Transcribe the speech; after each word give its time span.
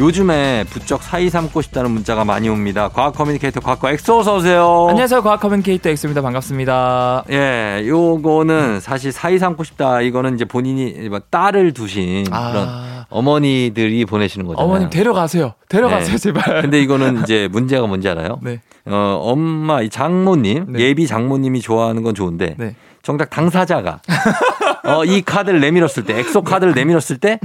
요즘에 0.00 0.64
부쩍 0.70 1.02
사위 1.02 1.28
삼고 1.28 1.60
싶다는 1.60 1.90
문자가 1.90 2.24
많이 2.24 2.48
옵니다. 2.48 2.88
과학 2.88 3.14
communicator 3.14 3.60
과학과 3.60 3.90
엑소 3.92 4.20
어서 4.20 4.36
오세요. 4.36 4.86
안녕하세요. 4.88 5.22
과학 5.22 5.40
communicator 5.40 5.90
엑소입니다. 5.90 6.22
반갑습니다. 6.22 7.24
예, 7.30 7.84
요거는 7.86 8.80
사실 8.80 9.12
사위 9.12 9.38
삼고 9.38 9.62
싶다. 9.62 10.00
이거는 10.00 10.36
이제 10.36 10.46
본인이 10.46 11.06
뭐 11.10 11.18
딸을 11.18 11.74
두신 11.74 12.24
아. 12.30 12.50
그런 12.50 12.68
어머니들이 13.10 14.06
보내시는 14.06 14.46
거잖아요. 14.46 14.66
어머님 14.66 14.88
데려가세요. 14.88 15.52
데려가세요, 15.68 16.12
네. 16.12 16.16
제발. 16.16 16.62
근데 16.62 16.80
이거는 16.80 17.20
이제 17.22 17.48
문제가 17.52 17.86
뭔지 17.86 18.08
알아요? 18.08 18.38
네. 18.40 18.62
어, 18.86 19.20
엄마, 19.22 19.82
이 19.82 19.90
장모님, 19.90 20.72
네. 20.72 20.80
예비 20.80 21.06
장모님이 21.06 21.60
좋아하는 21.60 22.02
건 22.02 22.14
좋은데 22.14 22.54
네. 22.58 22.74
정작 23.02 23.28
당사자가 23.28 24.00
어, 24.84 25.04
이 25.04 25.20
카드를 25.20 25.60
내밀었을 25.60 26.04
때, 26.04 26.18
엑소 26.20 26.40
카드를 26.42 26.72
내밀었을 26.72 27.18
때 27.18 27.38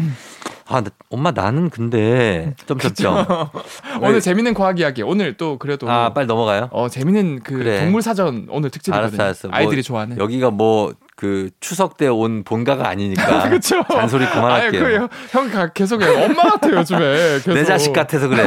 아, 0.67 0.81
나- 0.81 0.89
엄마 1.09 1.31
나는 1.31 1.69
근데 1.69 2.55
점점점. 2.65 3.25
오늘 4.01 4.19
재밌는 4.19 4.53
과학 4.53 4.79
이야기. 4.79 5.03
오늘 5.03 5.37
또 5.37 5.57
그래도 5.59 5.89
아, 5.89 6.13
빨리 6.13 6.25
넘어가요. 6.27 6.69
어, 6.71 6.89
재밌는 6.89 7.41
그 7.43 7.53
그래. 7.59 7.81
동물 7.81 8.01
사전 8.01 8.47
오늘 8.49 8.69
특집이거든요. 8.71 9.05
알았어, 9.05 9.23
알았어. 9.23 9.47
뭐 9.49 9.57
아이들이 9.57 9.83
좋아하는. 9.83 10.17
여기가 10.17 10.49
뭐 10.49 10.93
그 11.17 11.49
추석 11.61 11.95
때 11.97 12.07
온 12.09 12.43
본가가 12.43 12.87
아니니까 12.89 13.43
그렇죠. 13.49 13.83
잔소리 13.89 14.25
그만할게요. 14.25 14.83
그 14.83 14.93
형, 15.31 15.49
형 15.49 15.71
계속. 15.73 16.01
엄마 16.01 16.43
같아요, 16.43 16.77
요즘에. 16.77 16.99
계속. 17.39 17.53
내 17.53 17.63
자식 17.63 17.93
같아서 17.93 18.27
그래. 18.27 18.43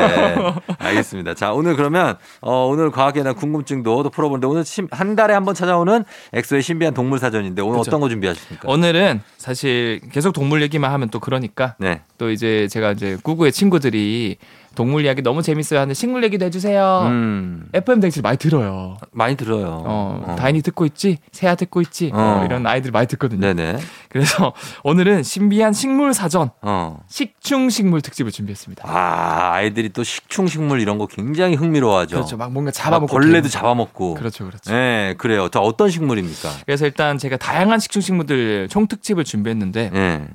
알겠습니다. 0.78 1.34
자, 1.34 1.52
오늘 1.52 1.76
그러면 1.76 2.16
어, 2.40 2.66
오늘 2.66 2.90
과학에 2.90 3.22
대한 3.22 3.34
궁금증도 3.34 4.02
또 4.02 4.10
풀어보는데 4.10 4.46
오늘 4.46 4.64
심- 4.64 4.88
한 4.90 5.16
달에 5.16 5.34
한 5.34 5.44
번 5.44 5.54
찾아오는 5.54 6.04
엑소의 6.34 6.60
신비한 6.62 6.92
동물 6.92 7.18
사전인데 7.18 7.62
오늘 7.62 7.72
그렇죠. 7.74 7.88
어떤 7.88 8.00
거 8.00 8.08
준비하셨습니까? 8.10 8.68
오늘은 8.70 9.22
사실 9.38 10.00
계속 10.12 10.32
동물 10.32 10.60
얘기만 10.62 10.92
하면 10.92 11.08
또 11.08 11.20
그러니까 11.20 11.74
네. 11.78 12.02
또 12.18 12.30
이제 12.30 12.68
제가 12.70 12.92
이제 12.92 13.16
구구의 13.22 13.50
친구들이 13.52 14.36
동물 14.78 15.04
이야기 15.04 15.22
너무 15.22 15.42
재밌어요 15.42 15.80
하는데 15.80 15.92
식물 15.92 16.22
얘기도 16.22 16.44
해주세요. 16.44 17.02
음, 17.06 17.68
FM 17.74 17.98
댕실 17.98 18.22
많이 18.22 18.38
들어요. 18.38 18.96
많이 19.10 19.36
들어요. 19.36 19.82
어, 19.84 20.22
어. 20.24 20.36
다인이 20.36 20.62
듣고 20.62 20.86
있지, 20.86 21.18
세아 21.32 21.56
듣고 21.56 21.80
있지, 21.80 22.12
어. 22.14 22.40
어, 22.42 22.44
이런 22.44 22.64
아이들 22.64 22.92
많이 22.92 23.08
듣거든요. 23.08 23.40
네네. 23.40 23.78
그래서 24.08 24.52
오늘은 24.84 25.24
신비한 25.24 25.72
식물 25.72 26.14
사전 26.14 26.50
어. 26.62 27.00
식충 27.08 27.70
식물 27.70 28.02
특집을 28.02 28.30
준비했습니다. 28.30 28.84
아, 28.88 29.54
아이들이 29.54 29.88
또 29.88 30.04
식충 30.04 30.46
식물 30.46 30.80
이런 30.80 30.96
거 30.98 31.06
굉장히 31.08 31.56
흥미로워하죠. 31.56 32.14
그렇죠. 32.14 32.36
막 32.36 32.52
뭔가 32.52 32.68
막 32.68 32.72
잡아먹고 32.74 33.12
벌레도 33.12 33.48
개는- 33.48 33.50
잡아먹고. 33.50 34.14
그렇죠, 34.14 34.46
그렇죠. 34.46 34.72
네, 34.72 35.16
그래요. 35.18 35.48
자, 35.48 35.58
어떤 35.58 35.90
식물입니까? 35.90 36.50
그래서 36.66 36.86
일단 36.86 37.18
제가 37.18 37.36
다양한 37.36 37.80
식충 37.80 38.00
식물들 38.00 38.68
총 38.70 38.86
특집을 38.86 39.24
준비했는데 39.24 39.90
네. 39.92 40.28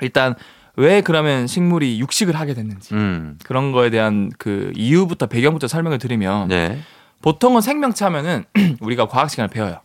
일단 0.00 0.34
왜 0.76 1.00
그러면 1.00 1.46
식물이 1.46 2.00
육식을 2.00 2.34
하게 2.34 2.54
됐는지 2.54 2.94
음. 2.94 3.38
그런 3.44 3.72
거에 3.72 3.90
대한 3.90 4.30
그 4.38 4.72
이유부터 4.76 5.26
배경부터 5.26 5.68
설명을 5.68 5.98
드리면 5.98 6.48
네. 6.48 6.80
보통은 7.22 7.60
생명체 7.60 8.04
하면은 8.04 8.44
우리가 8.80 9.06
과학 9.06 9.30
시간을 9.30 9.48
배워요. 9.48 9.80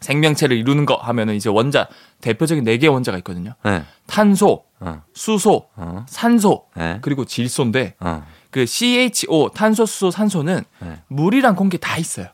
생명체를 0.00 0.56
이루는 0.56 0.86
거 0.86 0.94
하면은 0.94 1.34
이제 1.34 1.48
원자 1.48 1.88
대표적인 2.20 2.64
네 2.64 2.78
개의 2.78 2.92
원자가 2.92 3.18
있거든요. 3.18 3.54
네. 3.64 3.82
탄소, 4.06 4.64
어. 4.80 5.02
수소, 5.12 5.68
어. 5.74 6.06
산소, 6.08 6.66
네. 6.76 6.98
그리고 7.02 7.24
질소인데 7.24 7.96
어. 7.98 8.24
그 8.50 8.64
CHO 8.64 9.50
탄소, 9.50 9.84
수소, 9.86 10.10
산소는 10.10 10.62
네. 10.80 11.02
물이랑 11.08 11.56
공기 11.56 11.78
다 11.78 11.96
있어요. 11.96 12.28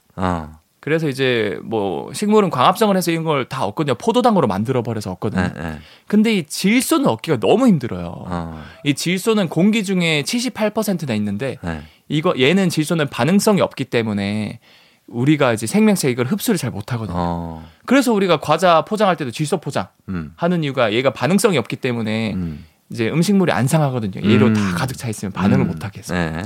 어. 0.84 0.86
그래서 0.86 1.08
이제 1.08 1.58
뭐 1.64 2.12
식물은 2.12 2.50
광합성을 2.50 2.94
해서 2.94 3.10
이런 3.10 3.24
걸 3.24 3.46
다 3.48 3.64
얻거든요. 3.64 3.94
포도당으로 3.96 4.46
만들어 4.46 4.82
버려서 4.82 5.12
얻거든요. 5.12 5.42
네. 5.54 5.62
네. 5.62 5.78
근데 6.06 6.34
이 6.34 6.44
질소는 6.44 7.06
얻기가 7.06 7.38
너무 7.40 7.66
힘들어요. 7.66 8.12
어. 8.26 8.62
이 8.84 8.94
질소는 8.94 9.48
공기 9.48 9.82
중에 9.84 10.22
78%나 10.22 11.14
있는데 11.14 11.58
네. 11.62 11.82
이거 12.08 12.34
얘는 12.38 12.68
질소는 12.68 13.08
반응성이 13.08 13.60
없기 13.60 13.86
때문에 13.86 14.60
우리가 15.06 15.52
이제 15.52 15.66
생명체 15.66 16.10
이걸 16.10 16.26
흡수를 16.26 16.58
잘 16.58 16.70
못하거든요. 16.70 17.16
어. 17.16 17.68
그래서 17.86 18.12
우리가 18.12 18.40
과자 18.40 18.84
포장할 18.84 19.16
때도 19.16 19.30
질소 19.30 19.58
포장 19.58 19.88
음. 20.08 20.32
하는 20.36 20.64
이유가 20.64 20.92
얘가 20.92 21.12
반응성이 21.12 21.58
없기 21.58 21.76
때문에 21.76 22.34
음. 22.34 22.64
이제 22.90 23.08
음식물이 23.10 23.52
안 23.52 23.66
상하거든요. 23.66 24.26
얘로 24.28 24.46
음. 24.48 24.54
다 24.54 24.60
가득 24.74 24.96
차 24.96 25.08
있으면 25.08 25.32
반응을 25.32 25.64
음. 25.64 25.68
못하게 25.68 25.98
해서. 26.00 26.14
네. 26.14 26.42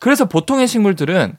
그래서 0.00 0.26
보통의 0.26 0.68
식물들은 0.68 1.34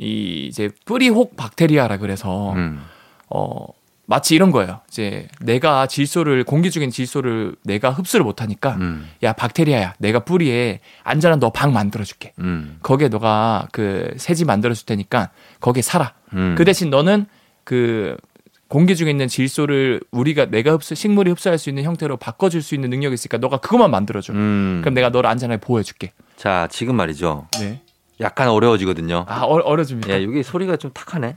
이 0.00 0.46
이제 0.46 0.70
뿌리혹 0.86 1.36
박테리아라 1.36 1.98
그래서 1.98 2.52
음. 2.54 2.80
어 3.28 3.66
마치 4.06 4.34
이런 4.34 4.50
거예요. 4.50 4.80
이제 4.88 5.28
내가 5.40 5.86
질소를 5.86 6.42
공기 6.42 6.70
중인 6.70 6.90
질소를 6.90 7.54
내가 7.62 7.90
흡수를 7.90 8.24
못 8.24 8.42
하니까 8.42 8.76
음. 8.76 9.08
야 9.22 9.32
박테리아야 9.34 9.94
내가 9.98 10.20
뿌리에 10.20 10.80
안전한 11.04 11.38
너 11.38 11.50
방 11.50 11.72
만들어 11.72 12.02
줄게. 12.02 12.32
음. 12.40 12.78
거기에 12.82 13.08
너가 13.08 13.68
그 13.72 14.12
새지 14.16 14.44
만들어 14.46 14.72
줄 14.74 14.86
테니까 14.86 15.30
거기에 15.60 15.82
살아. 15.82 16.14
음. 16.32 16.54
그 16.56 16.64
대신 16.64 16.88
너는 16.90 17.26
그 17.64 18.16
공기 18.68 18.96
중에 18.96 19.10
있는 19.10 19.28
질소를 19.28 20.00
우리가 20.12 20.46
내가 20.46 20.72
흡수 20.72 20.94
식물이 20.94 21.30
흡수할 21.32 21.58
수 21.58 21.68
있는 21.68 21.82
형태로 21.84 22.16
바꿔줄 22.16 22.62
수 22.62 22.74
있는 22.74 22.88
능력이 22.90 23.14
있으니까 23.14 23.36
너가 23.38 23.58
그것만 23.58 23.90
만들어줘. 23.90 24.32
음. 24.32 24.78
그럼 24.82 24.94
내가 24.94 25.10
너를 25.10 25.28
안전하게 25.28 25.60
보호해줄게. 25.60 26.12
자, 26.36 26.66
지금 26.70 26.96
말이죠. 26.96 27.46
네. 27.60 27.82
약간 28.20 28.48
어려워지거든요. 28.48 29.24
아 29.28 29.40
어, 29.42 29.54
어려집니까? 29.62 30.12
예, 30.18 30.24
여기 30.24 30.42
소리가 30.42 30.76
좀 30.76 30.90
탁하네. 30.92 31.36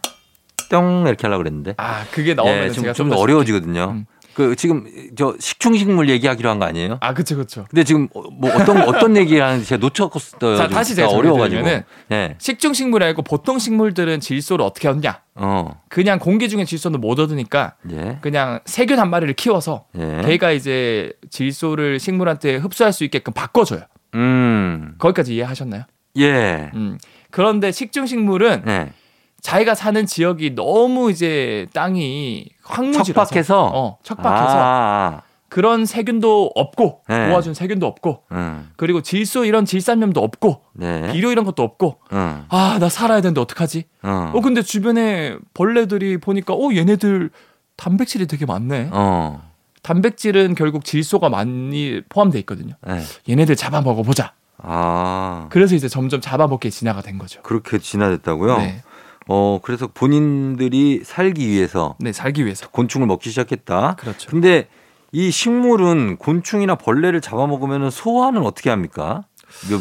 뿅 0.70 1.06
이렇게 1.08 1.28
하려고 1.28 1.44
그랬는데. 1.44 1.76
아 1.78 2.04
그게 2.12 2.34
나오면 2.34 2.64
예, 2.66 2.70
좀, 2.72 2.92
좀더 2.94 3.16
어려워지거든요. 3.18 3.84
음. 3.92 4.06
그 4.34 4.56
지금 4.56 4.86
저 5.16 5.36
식충식물 5.40 6.10
얘기하기로 6.10 6.50
한 6.50 6.58
거 6.58 6.66
아니에요? 6.66 6.98
아 7.02 7.14
그쵸 7.14 7.38
그쵸. 7.38 7.66
근데 7.70 7.84
지금 7.84 8.08
어, 8.16 8.24
뭐 8.32 8.50
어떤 8.56 8.82
어떤 8.82 9.16
얘기를 9.16 9.44
하는지 9.46 9.68
제가 9.68 9.80
놓쳤어요. 9.80 10.58
자, 10.58 10.64
좀 10.64 10.74
다시 10.74 10.96
제가 10.96 11.10
어려워가지고. 11.10 11.68
예. 12.12 12.36
식중 12.40 12.74
식물이 12.74 13.06
아니고 13.06 13.22
보통 13.22 13.60
식물들은 13.60 14.20
질소를 14.22 14.66
어떻게 14.66 14.88
얻냐? 14.88 15.22
어. 15.36 15.80
그냥 15.88 16.18
공기 16.18 16.50
중에 16.50 16.66
질소는 16.66 17.00
못 17.00 17.20
얻으니까 17.20 17.76
예. 17.92 18.18
그냥 18.22 18.60
세균 18.66 18.98
한 19.00 19.12
마리를 19.12 19.32
키워서 19.36 19.86
예. 20.00 20.24
걔가 20.26 20.52
이제 20.52 21.14
질소를 21.30 22.00
식물한테 22.00 22.56
흡수할 22.56 22.92
수 22.92 23.04
있게끔 23.04 23.34
바꿔줘요. 23.34 23.82
음. 24.16 24.96
거기까지 24.98 25.36
이해하셨나요? 25.36 25.84
예. 26.18 26.72
음. 26.74 26.97
그런데 27.31 27.72
식중 27.72 28.06
식물은 28.06 28.63
예. 28.68 28.94
자기가 29.41 29.75
사는 29.75 30.06
지역이 30.06 30.56
너무 30.56 31.12
이제 31.12 31.68
땅이 31.74 32.47
황무지라서 32.63 33.03
척박해서? 33.03 33.72
어, 33.74 33.97
척박해서 34.03 34.56
아, 34.56 35.22
그런 35.50 35.85
세균도 35.85 36.51
없고 36.56 37.01
네. 37.09 37.28
모아준 37.28 37.53
세균도 37.53 37.85
없고 37.85 38.24
아. 38.29 38.35
음. 38.35 38.72
그리고 38.78 39.01
질소 39.01 39.46
이런 39.46 39.66
질산염도 39.66 40.24
없고 40.24 40.62
네. 40.74 41.12
비료 41.12 41.31
이런 41.31 41.44
것도 41.44 41.62
없고 41.62 42.00
음. 42.13 42.45
아나 42.47 42.88
살아야 42.88 43.19
되는데 43.22 43.41
어떡하지? 43.41 43.84
어. 44.03 44.31
어 44.34 44.41
근데 44.41 44.62
주변에 44.62 45.35
벌레들이 45.53 46.18
보니까 46.18 46.53
어 46.53 46.69
얘네들 46.74 47.30
단백질이 47.75 48.28
되게 48.28 48.45
많네. 48.45 48.90
어. 48.94 49.51
단백질은 49.81 50.56
결국 50.56 50.85
질소가 50.85 51.28
많이 51.28 52.01
포함돼 52.07 52.39
있거든요. 52.39 52.75
예. 52.88 53.01
얘네들 53.30 53.57
잡아 53.57 53.81
먹어보자. 53.81 54.33
아. 54.63 55.48
그래서 55.50 55.75
이제 55.75 55.88
점점 55.88 56.21
잡아먹게 56.21 56.69
진화가 56.69 57.01
된 57.01 57.18
거죠. 57.18 57.42
그렇게 57.44 57.77
진화됐다고요? 57.77 58.57
네, 58.57 58.81
어, 59.27 59.60
그래서 59.62 59.88
본인들이 59.88 61.01
살기 61.04 61.48
위해서 61.48 61.95
네 62.00 62.12
살기 62.12 62.45
위해서. 62.45 62.69
곤충을 62.69 63.06
먹기 63.07 63.30
시작했다. 63.30 63.98
그렇죠. 64.00 64.30
근데 64.31 64.68
이 65.12 65.30
식물은 65.30 66.18
곤충이나 66.18 66.75
벌레를 66.75 67.21
잡아먹으면 67.21 67.92
소화는 67.92 68.42
어떻게 68.44 68.69
합니까? 68.69 69.25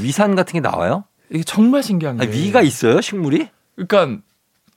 위산 0.00 0.34
같은 0.34 0.52
게 0.52 0.60
나와요? 0.60 1.04
이게 1.30 1.42
정말 1.44 1.82
신기한 1.82 2.18
게 2.18 2.24
아니, 2.26 2.36
위가 2.36 2.60
있어요, 2.60 3.00
식물이? 3.00 3.48
그러니까 3.76 4.22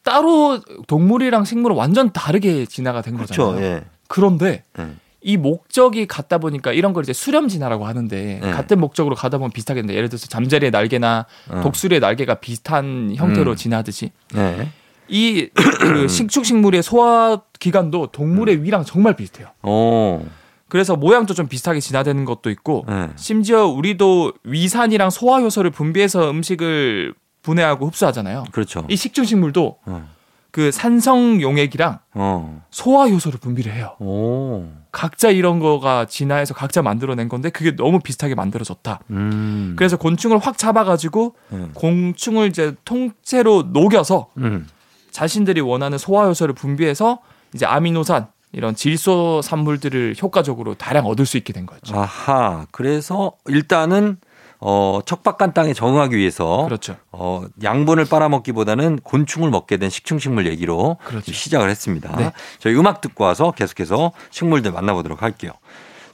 따로 0.04 0.62
동물이랑 0.88 1.44
식물은 1.44 1.76
완전 1.76 2.14
다르게 2.14 2.66
진화가 2.66 3.02
된 3.02 3.18
거잖아요. 3.18 3.56
그렇죠. 3.56 3.66
예. 3.66 3.84
그런데 4.08 4.64
예. 4.80 4.88
이 5.26 5.38
목적이 5.38 6.06
같다 6.06 6.38
보니까 6.38 6.72
이런 6.72 6.94
걸 6.94 7.04
이제 7.04 7.12
수렴 7.12 7.48
진화라고 7.48 7.88
하는데 7.88 8.40
네. 8.44 8.52
같은 8.52 8.80
목적으로 8.80 9.16
가다 9.16 9.40
보면 9.40 9.50
비슷하겠는데 9.52 9.96
예를 9.96 10.08
들어서 10.08 10.28
잠자리의 10.28 10.70
날개나 10.70 11.26
어. 11.50 11.62
독수리의 11.62 12.00
날개가 12.00 12.36
비슷한 12.36 13.12
형태로 13.16 13.52
음. 13.52 13.56
진화하듯이 13.56 14.12
네. 14.36 14.70
이 15.08 15.50
그 15.80 16.08
식축식물의 16.08 16.84
소화 16.84 17.42
기관도 17.60 18.08
동물의 18.08 18.64
위랑 18.64 18.84
정말 18.86 19.16
비슷해요. 19.16 19.48
오. 19.64 20.24
그래서 20.68 20.96
모양도 20.96 21.34
좀 21.34 21.48
비슷하게 21.48 21.80
진화되는 21.80 22.24
것도 22.26 22.52
있고 22.52 22.86
네. 22.88 23.10
심지어 23.16 23.66
우리도 23.66 24.34
위산이랑 24.44 25.10
소화 25.10 25.40
효소를 25.40 25.72
분비해서 25.72 26.30
음식을 26.30 27.16
분해하고 27.42 27.88
흡수하잖아요. 27.88 28.46
그렇죠. 28.52 28.86
이 28.90 28.96
식중식물도 28.96 29.78
어. 29.86 30.15
그 30.56 30.72
산성 30.72 31.42
용액이랑 31.42 32.00
어. 32.14 32.64
소화 32.72 33.10
효소를 33.10 33.42
분비를 33.42 33.74
해요. 33.74 33.98
오. 34.00 34.64
각자 34.90 35.30
이런 35.30 35.60
거가 35.60 36.06
진화해서 36.06 36.54
각자 36.54 36.82
만들어낸 36.82 37.28
건데 37.28 37.50
그게 37.50 37.76
너무 37.76 38.00
비슷하게 38.00 38.36
만들어졌다. 38.36 39.02
음. 39.10 39.74
그래서 39.76 39.98
곤충을 39.98 40.38
확 40.38 40.58
잡아가지고 40.58 41.36
음. 41.52 41.72
곤충을 41.74 42.48
이제 42.48 42.74
통째로 42.86 43.64
녹여서 43.74 44.30
음. 44.38 44.66
자신들이 45.12 45.60
원하는 45.60 45.98
소화 45.98 46.26
효소를 46.28 46.56
분비해서 46.56 47.20
이제 47.54 47.66
아미노산 47.66 48.28
이런 48.54 48.76
질소 48.76 49.42
산물들을 49.42 50.16
효과적으로 50.22 50.76
다량 50.76 51.06
얻을 51.06 51.26
수 51.26 51.36
있게 51.36 51.52
된 51.52 51.66
거죠. 51.66 52.00
아하. 52.00 52.66
그래서 52.72 53.34
일단은 53.48 54.20
어, 54.60 55.00
척박한 55.06 55.54
땅에 55.54 55.74
적응하기 55.74 56.16
위해서 56.16 56.64
그렇죠. 56.66 56.96
어, 57.12 57.44
양분을 57.64 58.06
빨아먹기보다는 58.06 59.00
곤충을 59.04 59.50
먹게 59.50 59.78
된 59.78 59.90
식충식물 59.90 60.48
얘기로 60.48 60.98
그렇죠. 61.06 61.32
시작을 61.32 61.70
했습니다. 61.70 62.16
네. 62.16 62.32
저희 62.60 62.76
음악 62.76 63.02
듣고 63.02 63.24
와서 63.24 63.52
계속해서 63.52 64.12
식물들 64.32 64.72
만나보도록 64.72 65.22
할게요. 65.22 65.52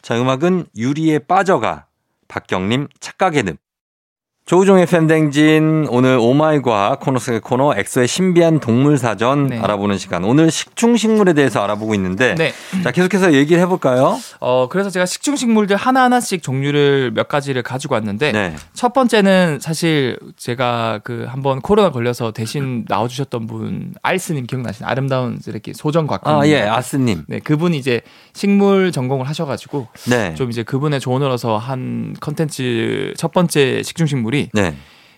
자, 0.02 0.20
음악은 0.20 0.66
유리의 0.76 1.20
빠져가 1.20 1.86
박경림 2.28 2.88
착각의 3.00 3.44
늪. 3.44 3.58
조우종의 4.46 4.86
FM대행진 4.88 5.88
오늘 5.90 6.18
Oh 6.20 6.41
my 6.41 6.62
과학 6.62 7.00
코너 7.00 7.20
속의 7.20 7.40
코너 7.40 7.74
엑소의 7.78 8.08
신비한 8.08 8.60
동물 8.60 8.98
사전 8.98 9.48
네. 9.48 9.60
알아보는 9.60 9.98
시간. 9.98 10.26
오늘 10.26 10.52
식충식물에 10.52 11.34
대해서 11.34 11.64
알아보고 11.64 11.94
있는데 11.96 12.36
네. 12.36 12.52
자, 12.84 12.92
계속해서 12.92 13.34
얘기를 13.34 13.62
해볼까요? 13.62 14.20
어 14.42 14.68
그래서 14.70 14.90
제가 14.90 15.06
식충식물들 15.06 15.78
하나 15.78 16.04
하나씩 16.04 16.44
종류를 16.44 17.12
몇 17.14 17.30
가지를 17.30 17.62
가지고 17.64 17.94
왔는데 17.94 18.32
네. 18.34 18.56
첫 18.74 18.92
번째는 18.94 19.60
사실 19.62 20.18
제가 20.36 21.00
그 21.04 21.26
한번 21.30 21.62
코로나 21.62 21.92
걸려서 21.92 22.32
대신 22.32 22.84
나와주셨던 22.90 23.48
분 23.48 23.94
알스님 24.02 24.48
기억나시나요? 24.48 24.92
아름다운 24.92 25.40
이렇게 25.48 25.72
소정 25.74 26.08
과학. 26.08 26.28
아, 26.28 26.46
예, 26.48 26.64
아스님. 26.64 27.24
네, 27.28 27.40
그분이 27.40 27.78
이제 27.78 28.02
식물 28.34 28.92
전공을 28.92 29.30
하셔가지고 29.30 29.88
네. 30.10 30.34
좀 30.36 30.50
이제 30.50 30.64
그분의 30.64 31.00
조언을 31.00 31.28
얻어서 31.28 31.58
한 31.58 32.16
컨텐츠 32.20 33.14
첫 33.16 33.32
번째 33.32 33.82
식충식물이 33.84 34.41
네. 34.54 34.76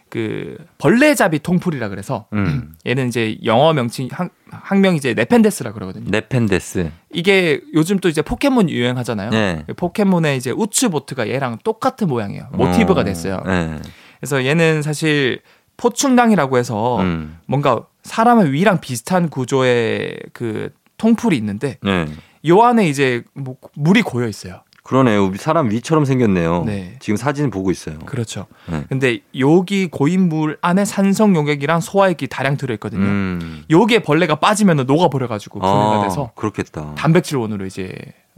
그 0.09 0.57
벌레잡이 0.77 1.39
통풀이라 1.39 1.89
그래서 1.89 2.27
음. 2.33 2.75
얘는 2.85 3.07
이제 3.07 3.37
영어 3.45 3.73
명칭 3.73 4.09
학, 4.11 4.29
학명이 4.51 4.97
이제 4.97 5.15
네펜데스라 5.15 5.71
그러거든요. 5.71 6.05
네펜데스. 6.11 6.91
이게 7.11 7.61
요즘 7.73 7.97
또 7.97 8.09
이제 8.09 8.21
포켓몬 8.21 8.69
유행하잖아요. 8.69 9.31
네. 9.31 9.65
포켓몬의 9.75 10.37
이제 10.37 10.51
우츠 10.51 10.89
보트가 10.89 11.29
얘랑 11.29 11.57
똑같은 11.63 12.07
모양이에요. 12.07 12.49
모티브가 12.51 13.01
어, 13.01 13.03
됐어요. 13.03 13.41
네. 13.45 13.79
그래서 14.19 14.45
얘는 14.45 14.83
사실 14.83 15.41
포충랑이라고 15.77 16.59
해서 16.59 17.01
음. 17.01 17.39
뭔가 17.47 17.87
사람의 18.03 18.51
위랑 18.51 18.81
비슷한 18.81 19.29
구조의 19.29 20.19
그 20.33 20.71
통풀이 20.97 21.35
있는데 21.37 21.77
네. 21.81 22.05
요 22.47 22.61
안에 22.61 22.87
이제 22.87 23.23
뭐 23.33 23.55
물이 23.75 24.03
고여 24.03 24.27
있어요. 24.27 24.61
그러네요. 24.83 25.31
사람 25.37 25.69
위처럼 25.71 26.03
생겼네요. 26.03 26.63
네. 26.65 26.97
지금 26.99 27.15
사진 27.15 27.49
보고 27.49 27.71
있어요. 27.71 27.99
그렇죠. 27.99 28.47
네. 28.69 28.83
근데 28.89 29.19
여기 29.39 29.87
고인 29.87 30.27
물 30.27 30.57
안에 30.61 30.83
산성 30.83 31.35
용액이랑 31.35 31.79
소화액이 31.79 32.27
다량 32.27 32.57
들어 32.57 32.73
있거든요. 32.75 33.03
음. 33.05 33.63
여기에 33.69 33.99
벌레가 33.99 34.35
빠지면 34.35 34.85
녹아 34.85 35.07
버려 35.07 35.27
가지고 35.27 35.59
분해가 35.59 36.01
아, 36.01 36.03
돼서 36.03 36.31
그렇겠다. 36.35 36.95
단백질 36.95 37.37
원으로 37.37 37.65
이제 37.65 37.93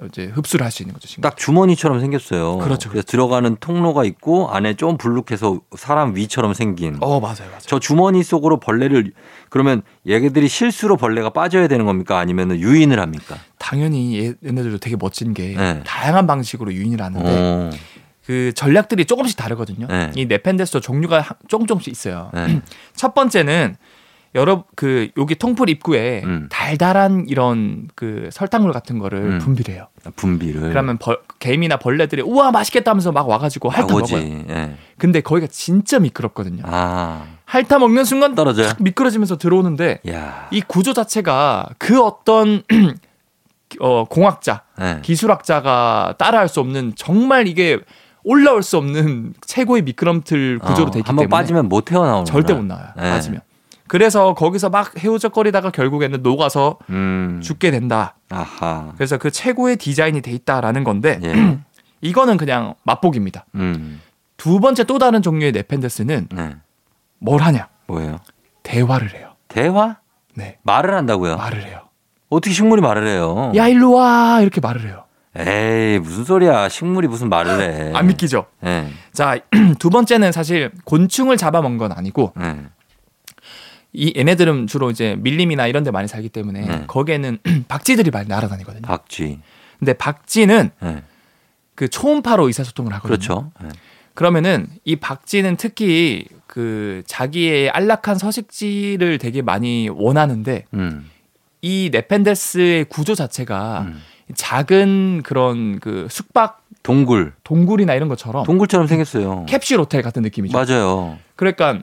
이제 0.07 0.25
흡수를 0.25 0.65
할 0.65 0.71
수 0.71 0.83
있는 0.83 0.94
거죠. 0.94 1.21
딱 1.21 1.38
주머니처럼 1.38 2.01
생겼어요. 2.01 2.57
그렇죠, 2.57 2.89
그래서 2.89 3.06
들어가는 3.07 3.56
통로가 3.62 4.03
있고 4.03 4.50
안에 4.50 4.74
좀 4.75 4.97
불룩해서 4.97 5.62
사람 5.77 6.15
위처럼 6.15 6.53
생긴. 6.53 6.97
어 7.00 7.21
맞아요, 7.21 7.47
맞아요. 7.47 7.59
저 7.62 7.80
주머니 7.80 8.21
속으로 8.21 8.59
벌레를 8.59 9.13
그러면 9.50 9.83
얘네들이 10.06 10.50
실수로 10.50 10.97
벌레가 10.97 11.30
빠져야 11.30 11.69
되는 11.69 11.86
겁니까? 11.86 12.19
아니면 12.19 12.57
유인을 12.59 13.00
합니까? 13.00 13.38
당연히 13.57 14.19
얘- 14.19 14.33
얘네들도 14.45 14.80
되게 14.80 14.97
멋진 15.00 15.33
게 15.33 15.56
네. 15.56 15.81
다양한 15.86 16.27
방식으로 16.27 16.74
유인을 16.74 17.01
하는데 17.01 17.25
어. 17.25 17.69
그 18.25 18.51
전략들이 18.53 19.06
조금씩 19.06 19.38
다르거든요. 19.38 19.88
네. 19.88 20.12
이 20.15 20.25
네펜데스도 20.25 20.81
종류가 20.81 21.21
하- 21.21 21.36
조금 21.48 21.68
조금씩 21.68 21.91
있어요. 21.94 22.31
네. 22.33 22.59
첫 22.98 23.13
번째는 23.13 23.77
여러 24.35 24.65
그 24.75 25.09
여기 25.17 25.33
통풀 25.35 25.69
입구에 25.69 26.21
음. 26.25 26.47
달달한 26.49 27.25
이런 27.27 27.87
그 27.95 28.29
설탕물 28.31 28.73
같은 28.73 28.99
거를 28.99 29.19
음. 29.19 29.39
분비해요. 29.39 29.87
분비를. 30.17 30.61
그러면 30.69 30.97
벌, 30.97 31.19
개미나 31.39 31.77
벌레들이 31.77 32.21
우와 32.21 32.51
맛있겠다 32.51 32.91
하면서 32.91 33.13
막 33.13 33.29
와가지고 33.29 33.69
핥아 33.69 33.87
먹어요. 33.87 34.17
예. 34.19 34.75
근데 34.97 35.21
거기가 35.21 35.47
진짜 35.49 35.99
미끄럽거든요. 35.99 36.63
아. 36.65 37.25
핥아 37.45 37.79
먹는 37.79 38.03
순간 38.03 38.35
떨어져요? 38.35 38.67
탁 38.67 38.77
미끄러지면서 38.81 39.37
들어오는데 39.37 40.01
야. 40.09 40.47
이 40.51 40.61
구조 40.61 40.93
자체가 40.93 41.69
그 41.77 42.01
어떤 42.01 42.63
어, 43.79 44.03
공학자, 44.05 44.63
예. 44.81 44.99
기술학자가 45.01 46.15
따라할 46.17 46.49
수 46.49 46.59
없는 46.59 46.93
정말 46.95 47.47
이게 47.47 47.79
올라올 48.25 48.63
수 48.63 48.77
없는 48.77 49.33
최고의 49.45 49.83
미끄럼틀 49.83 50.59
구조로 50.59 50.88
어, 50.88 50.91
돼 50.91 50.99
있기 50.99 51.07
한번 51.07 51.23
때문에 51.23 51.29
빠지면 51.29 51.69
못 51.69 51.91
헤어나오는 51.91 52.25
절대 52.25 52.53
못 52.53 52.65
나와요. 52.65 52.88
네. 52.97 53.11
빠지면. 53.11 53.41
그래서 53.95 54.33
거기서 54.33 54.69
막 54.69 55.01
헤우적거리다가 55.01 55.69
결국에는 55.69 56.21
녹아서 56.21 56.77
음. 56.89 57.39
죽게 57.42 57.71
된다. 57.71 58.18
아하. 58.30 58.92
그래서 58.97 59.18
그 59.18 59.31
최고의 59.31 59.77
디자인이 59.77 60.19
돼 60.19 60.31
있다라는 60.31 60.83
건데 60.83 61.18
예. 61.24 61.57
이거는 62.01 62.36
그냥 62.36 62.74
맛보기입니다. 62.83 63.45
음. 63.56 64.01
두 64.36 64.59
번째 64.59 64.83
또 64.83 65.00
다른 65.00 65.21
종류의 65.21 65.53
네펜데스는 65.53 66.27
네. 66.30 66.56
뭘 67.19 67.42
하냐? 67.42 67.69
뭐예요? 67.88 68.19
대화를 68.63 69.13
해요. 69.15 69.30
대화? 69.47 69.95
네. 70.33 70.57
말을 70.63 70.94
한다고요? 70.94 71.38
말을 71.38 71.63
해요. 71.63 71.80
어떻게 72.27 72.53
식물이 72.53 72.81
말을 72.81 73.07
해요? 73.07 73.53
야 73.56 73.69
일로 73.69 73.94
와 73.94 74.41
이렇게 74.41 74.59
말을 74.59 74.88
해요. 74.88 75.06
에이 75.38 76.00
무슨 76.00 76.25
소리야? 76.25 76.68
식물이 76.68 77.07
무슨 77.07 77.30
말을 77.30 77.62
해? 77.62 77.94
안 77.95 78.07
믿기죠? 78.07 78.48
예. 78.65 78.89
자, 79.13 79.38
두 79.80 79.89
번째는 79.89 80.33
사실 80.33 80.71
곤충을 80.83 81.38
잡아먹은 81.38 81.77
건 81.77 81.94
아니고 81.94 82.33
예. 82.41 82.57
이 83.95 84.13
얘네들은 84.15 84.68
주로 84.68 84.92
이제 84.92 85.15
밀림이나 85.19 85.68
이런 85.68 85.83
데 85.83 85.92
많이 85.92 86.07
살기 86.07 86.30
때문에 86.30 86.62
네. 86.65 86.83
거기에는 86.88 87.39
박쥐들이 87.68 88.12
많이 88.12 88.27
날아다니거든요. 88.27 88.81
박쥐. 88.81 89.39
근데 89.80 89.94
박쥐는 89.94 90.71
예. 90.83 91.03
그 91.75 91.88
초음파로 91.89 92.47
의사소통을 92.47 92.94
하거든요. 92.94 93.18
그렇죠. 93.18 93.51
예. 93.63 93.69
그러면은 94.13 94.67
이 94.86 94.96
박쥐는 94.96 95.58
특히 95.58 96.25
그 96.48 97.03
자기의 97.05 97.69
안락한 97.69 98.17
서식지를 98.17 99.17
되게 99.17 99.41
많이 99.41 99.89
원하는데 99.89 100.65
음. 100.74 101.10
이 101.62 101.89
네펜데스의 101.91 102.86
구조 102.86 103.15
자체가 103.15 103.81
음. 103.88 104.01
작은 104.34 105.22
그런 105.24 105.79
그 105.79 106.08
숙박 106.10 106.63
동굴. 106.81 107.34
동굴이나 107.43 107.93
이런 107.93 108.08
것처럼 108.08 108.46
동굴처럼 108.46 108.88
생겼어요. 108.88 109.46
캡슐 109.48 109.79
호텔 109.79 110.01
같은 110.01 110.22
느낌이죠. 110.22 110.58
맞아요. 110.58 111.17
그러니까 111.36 111.79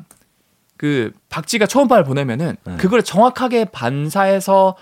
그 0.83 1.12
박쥐가 1.29 1.67
초음파를 1.67 2.03
보내면은 2.03 2.57
네. 2.65 2.77
그걸 2.77 3.05
정확하게 3.05 3.67
반사해서 3.67 4.75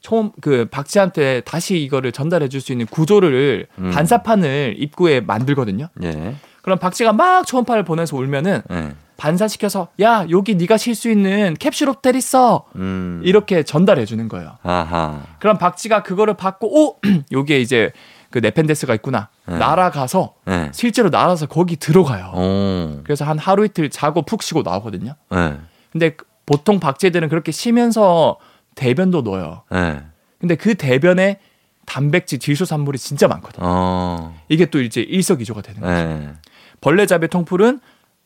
초음 0.00 0.30
그 0.40 0.64
박쥐한테 0.70 1.42
다시 1.42 1.76
이거를 1.82 2.12
전달해 2.12 2.48
줄 2.48 2.62
수 2.62 2.72
있는 2.72 2.86
구조를 2.86 3.66
음. 3.78 3.90
반사판을 3.90 4.76
입구에 4.78 5.20
만들거든요. 5.20 5.88
예. 6.02 6.36
그럼 6.62 6.78
박쥐가 6.78 7.12
막 7.12 7.46
초음파를 7.46 7.82
보내서 7.82 8.16
울면은 8.16 8.62
예. 8.70 8.92
반사시켜서 9.18 9.88
야 10.00 10.24
여기 10.30 10.54
네가 10.54 10.78
쉴 10.78 10.94
수 10.94 11.10
있는 11.10 11.54
캡슐 11.58 11.88
호텔 11.88 12.16
있어 12.16 12.64
음. 12.76 13.20
이렇게 13.22 13.64
전달해 13.64 14.06
주는 14.06 14.28
거예요. 14.28 14.56
아하. 14.62 15.20
그럼 15.40 15.58
박쥐가 15.58 16.04
그거를 16.04 16.32
받고 16.38 16.74
오 16.74 16.96
여기에 17.32 17.60
이제 17.60 17.92
그 18.34 18.40
네펜데스가 18.40 18.96
있구나 18.96 19.28
네. 19.46 19.58
날아가서 19.58 20.34
예. 20.48 20.70
실제로 20.74 21.08
날아서 21.08 21.46
거기 21.46 21.76
들어가요. 21.76 22.32
오. 22.34 23.00
그래서 23.04 23.24
한 23.24 23.38
하루 23.38 23.64
이틀 23.64 23.90
자고 23.90 24.22
푹 24.22 24.42
쉬고 24.42 24.62
나오거든요. 24.62 25.14
예. 25.32 25.56
근데 25.92 26.16
보통 26.44 26.80
박쥐들은 26.80 27.28
그렇게 27.28 27.52
쉬면서 27.52 28.38
대변도 28.74 29.22
넣어요. 29.22 29.62
예. 29.72 30.02
근데 30.40 30.56
그 30.56 30.74
대변에 30.74 31.38
단백질, 31.86 32.40
질소산물이 32.40 32.98
진짜 32.98 33.28
많거든요. 33.28 33.64
어. 33.68 34.36
이게 34.48 34.66
또 34.66 34.82
이제 34.82 35.00
일석이조가 35.00 35.62
되는 35.62 35.80
거죠. 35.80 35.92
예. 35.92 36.32
벌레 36.80 37.06
잡이 37.06 37.28
통풀은 37.28 37.78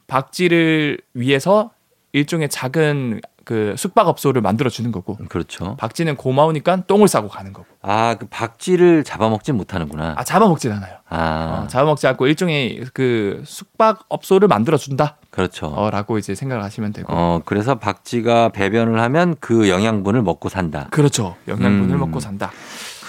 박쥐를 0.06 1.02
위해서 1.12 1.70
일종의 2.12 2.48
작은 2.48 3.20
그 3.48 3.72
숙박업소를 3.78 4.42
만들어 4.42 4.68
주는 4.68 4.92
거고 4.92 5.16
그렇죠. 5.30 5.74
박쥐는 5.78 6.16
고마우니까 6.16 6.82
똥을 6.86 7.08
싸고 7.08 7.28
가는 7.28 7.54
거고 7.54 7.66
아, 7.80 8.14
그 8.20 8.26
박쥐를 8.26 9.04
잡아먹진 9.04 9.56
못하는구나. 9.56 10.16
아 10.18 10.22
잡아먹진 10.22 10.70
않아요. 10.72 10.96
아, 11.08 11.62
어, 11.64 11.66
잡아먹지 11.66 12.06
않고 12.08 12.26
일종의 12.26 12.84
그 12.92 13.42
숙박업소를 13.46 14.48
만들어 14.48 14.76
준다라고 14.76 15.16
그렇죠. 15.30 16.18
이제 16.18 16.34
생각을 16.34 16.62
하시면 16.62 16.92
되고 16.92 17.06
어, 17.10 17.40
그래서 17.46 17.76
박쥐가 17.76 18.50
배변을 18.50 19.00
하면 19.00 19.34
그 19.40 19.70
영양분을 19.70 20.20
먹고 20.20 20.50
산다. 20.50 20.88
그렇죠. 20.90 21.34
영양분을 21.48 21.94
음. 21.94 22.00
먹고 22.00 22.20
산다. 22.20 22.52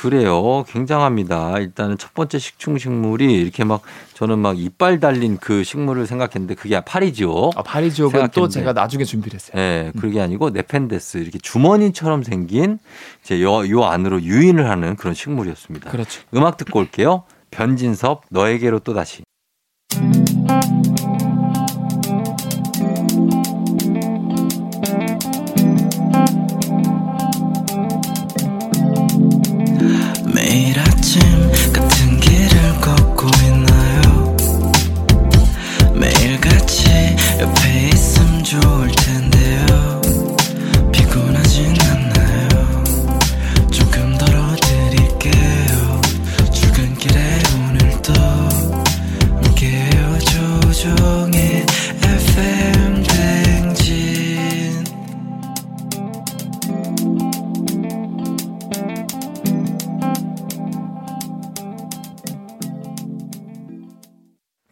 그래요. 0.01 0.63
굉장합니다. 0.67 1.59
일단은 1.59 1.97
첫 1.97 2.13
번째 2.13 2.39
식충식물이 2.39 3.33
이렇게 3.33 3.63
막 3.63 3.81
저는 4.13 4.39
막 4.39 4.57
이빨 4.57 4.99
달린 4.99 5.37
그 5.37 5.63
식물을 5.63 6.07
생각했는데 6.07 6.55
그게 6.55 6.79
파리지옥. 6.79 7.57
아, 7.57 7.63
파리지옥은 7.63 8.11
또 8.11 8.17
생각했는데. 8.19 8.53
제가 8.53 8.73
나중에 8.73 9.03
준비를 9.03 9.35
했어요. 9.35 9.61
예, 9.61 9.91
그게 9.99 10.21
아니고 10.21 10.51
네펜데스 10.51 11.17
이렇게 11.17 11.37
주머니처럼 11.39 12.23
생긴 12.23 12.79
이제 13.23 13.41
요, 13.41 13.67
요 13.69 13.83
안으로 13.83 14.21
유인을 14.21 14.69
하는 14.69 14.95
그런 14.95 15.13
식물이었습니다. 15.13 15.91
그렇죠. 15.91 16.21
음악 16.33 16.57
듣고 16.57 16.79
올게요. 16.79 17.23
변진섭 17.51 18.23
너에게로 18.29 18.79
또 18.79 18.93
다시. 18.93 19.23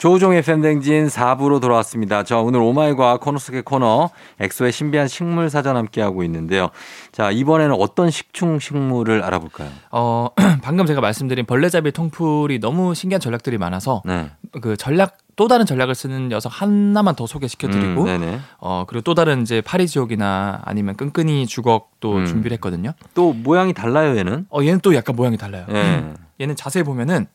조우종의 0.07 0.41
팬댕진 0.41 1.07
4부로 1.07 1.59
돌아왔습니다. 1.59 2.23
저 2.23 2.39
오늘 2.39 2.61
오마이과 2.61 3.17
코너 3.17 3.37
속의 3.39 3.63
코너 3.63 4.09
엑소의 4.39 4.71
신비한 4.71 5.09
식물 5.09 5.49
사전 5.49 5.75
함께하고 5.75 6.23
있는데요. 6.23 6.69
자, 7.11 7.29
이번에는 7.29 7.75
어떤 7.77 8.09
식충 8.09 8.57
식물을 8.57 9.21
알아볼까요? 9.21 9.69
어, 9.91 10.29
방금 10.63 10.85
제가 10.85 11.01
말씀드린 11.01 11.45
벌레잡이 11.45 11.91
통풀이 11.91 12.59
너무 12.59 12.95
신기한 12.95 13.19
전략들이 13.19 13.57
많아서 13.57 14.01
네. 14.05 14.31
그 14.61 14.77
전략 14.77 15.17
또 15.35 15.49
다른 15.49 15.65
전략을 15.65 15.93
쓰는 15.93 16.29
녀석 16.29 16.53
하나만 16.61 17.15
더 17.15 17.27
소개시켜 17.27 17.67
드리고 17.67 18.05
음. 18.05 18.41
어 18.59 18.85
그리고 18.87 19.03
또 19.03 19.13
다른 19.13 19.41
이제 19.41 19.59
파리 19.59 19.87
지옥이나 19.87 20.61
아니면 20.63 20.95
끈끈이 20.95 21.47
주걱도 21.47 22.15
음. 22.15 22.25
준비를 22.25 22.55
했거든요. 22.55 22.93
또 23.13 23.33
모양이 23.33 23.73
달라요, 23.73 24.17
얘는. 24.17 24.47
어 24.49 24.63
얘는 24.63 24.79
또 24.79 24.95
약간 24.95 25.17
모양이 25.17 25.35
달라요. 25.37 25.65
예. 25.69 26.13
얘는 26.39 26.55
자세히 26.55 26.83
보면은 26.83 27.27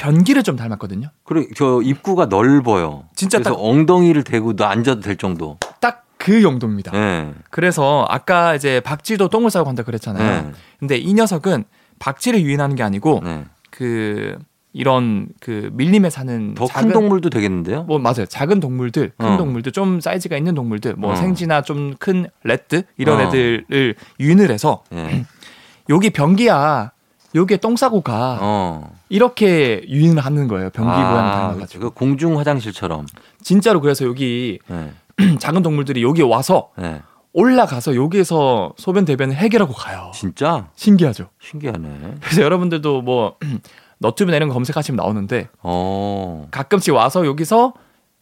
변기를 0.00 0.42
좀 0.42 0.56
닮았거든요. 0.56 1.08
그리고 1.24 1.52
저 1.54 1.80
입구가 1.82 2.26
넓어요. 2.26 3.04
진짜 3.14 3.38
그래서 3.38 3.50
딱- 3.54 3.62
엉덩이를 3.62 4.24
대고 4.24 4.56
너 4.56 4.64
앉아도 4.64 5.00
될 5.00 5.16
정도. 5.16 5.58
딱 5.80 6.06
그 6.20 6.42
용도입니다. 6.42 6.92
예. 6.94 7.32
그래서 7.48 8.04
아까 8.10 8.54
이제 8.54 8.80
박쥐도 8.80 9.28
똥을 9.28 9.50
싸고 9.50 9.64
간다 9.64 9.82
그랬잖아요. 9.82 10.42
네. 10.42 10.52
근데 10.78 10.98
이 10.98 11.14
녀석은 11.14 11.64
박쥐를 11.98 12.42
유인하는 12.42 12.76
게 12.76 12.82
아니고 12.82 13.22
네. 13.24 13.44
그 13.70 14.36
이런 14.74 15.28
그 15.40 15.70
밀림에 15.72 16.10
사는 16.10 16.54
더 16.54 16.66
큰 16.66 16.92
동물도 16.92 17.30
되겠는데요? 17.30 17.84
뭐 17.84 17.98
맞아요. 17.98 18.26
작은 18.26 18.60
동물들, 18.60 19.12
큰 19.16 19.26
어. 19.26 19.36
동물들, 19.38 19.72
좀 19.72 20.00
사이즈가 20.02 20.36
있는 20.36 20.54
동물들, 20.54 20.94
뭐 20.96 21.12
어. 21.12 21.16
생쥐나 21.16 21.62
좀 21.62 21.94
큰 21.98 22.26
레드 22.44 22.82
이런 22.98 23.18
어. 23.18 23.22
애들을 23.22 23.94
유인을 24.20 24.50
해서 24.50 24.84
예. 24.92 25.24
여기 25.88 26.10
변기야. 26.10 26.92
여기에 27.34 27.58
똥 27.58 27.76
싸고 27.76 28.00
가. 28.00 28.38
어. 28.40 28.92
이렇게 29.08 29.82
유인을 29.88 30.24
하는 30.24 30.48
거예요. 30.48 30.70
변기 30.70 30.90
모양이 30.90 31.30
닮아가지고. 31.30 31.84
그 31.84 31.90
공중 31.90 32.38
화장실처럼. 32.38 33.06
진짜로 33.42 33.80
그래서 33.80 34.04
여기 34.04 34.58
예. 34.70 34.92
작은 35.38 35.62
동물들이 35.62 36.02
여기 36.02 36.22
와서 36.22 36.70
예. 36.80 37.02
올라가서 37.32 37.94
여기에서 37.94 38.72
소변 38.76 39.04
대변을 39.04 39.36
해결하고 39.36 39.72
가요. 39.72 40.10
진짜 40.14 40.68
신기하죠. 40.74 41.28
신기하네. 41.40 42.16
그래서 42.20 42.42
여러분들도 42.42 43.02
뭐 43.02 43.36
너튜브 43.98 44.30
내는 44.30 44.48
거 44.48 44.54
검색하시면 44.54 44.96
나오는데 44.96 45.48
어. 45.62 46.48
가끔씩 46.50 46.94
와서 46.94 47.26
여기서 47.26 47.74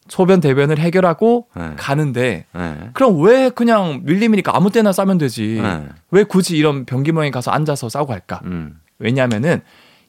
소변 0.09 0.41
대변을 0.41 0.79
해결하고 0.79 1.47
네. 1.55 1.73
가는데 1.77 2.47
예. 2.57 2.91
그럼 2.95 3.21
왜 3.23 3.51
그냥 3.51 4.01
밀림이니까 4.05 4.57
아무 4.57 4.71
때나 4.71 4.93
싸면 4.93 5.19
되지 5.19 5.61
네. 5.63 5.87
왜 6.11 6.25
굳이 6.25 6.57
이런 6.57 6.85
변기 6.85 7.13
모양에 7.13 7.31
가서 7.31 7.51
앉아서 7.51 7.89
싸고 7.89 8.07
갈까 8.07 8.41
음. 8.45 8.81
왜냐하면은 8.99 9.61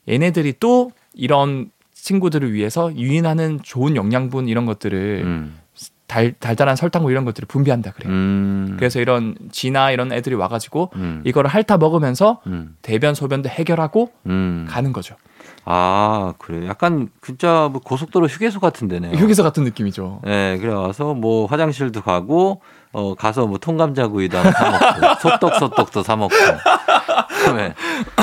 얘네들이 0.08 0.56
또 0.60 0.92
이런 1.14 1.72
친구들을 1.94 2.54
위해서 2.54 2.96
유인하는 2.96 3.60
좋은 3.62 3.96
영양분 3.96 4.48
이런 4.48 4.66
것들을 4.66 5.22
음. 5.24 5.60
달, 6.08 6.34
달달한 6.40 6.76
설탕물 6.76 7.12
이런 7.12 7.24
것들을 7.24 7.46
분비한다 7.48 7.92
그래요 7.92 8.12
음. 8.12 8.76
그래서 8.80 9.00
이런 9.00 9.36
쥐나 9.52 9.92
이런 9.92 10.12
애들이 10.12 10.34
와가지고 10.36 10.90
음. 10.96 11.22
이거를 11.24 11.50
핥아 11.50 11.78
먹으면서 11.78 12.42
음. 12.48 12.76
대변 12.82 13.14
소변도 13.14 13.48
해결하고 13.50 14.12
음. 14.26 14.66
가는 14.68 14.92
거죠 14.92 15.16
아, 15.66 16.34
그래. 16.40 16.66
약간 16.68 17.10
진짜 17.22 17.70
뭐 17.72 17.80
고속도로 17.82 18.26
휴게소 18.26 18.60
같은 18.60 18.88
데네요. 18.88 19.12
휴게소 19.16 19.44
같은 19.44 19.64
느낌이죠 19.66 20.22
예, 20.26 20.58
그래 20.60 20.74
와서 20.74 21.14
뭐 21.14 21.46
화장실도 21.46 22.02
가고 22.02 22.62
어 22.92 23.14
가서 23.16 23.46
뭐 23.46 23.58
통감자구이도 23.60 24.38
한번 24.38 24.54
사 24.54 24.70
먹고 24.72 25.20
소떡 25.22 25.56
소떡도 25.60 26.04
사 26.04 26.16
먹고. 26.16 26.36
네. 27.56 27.74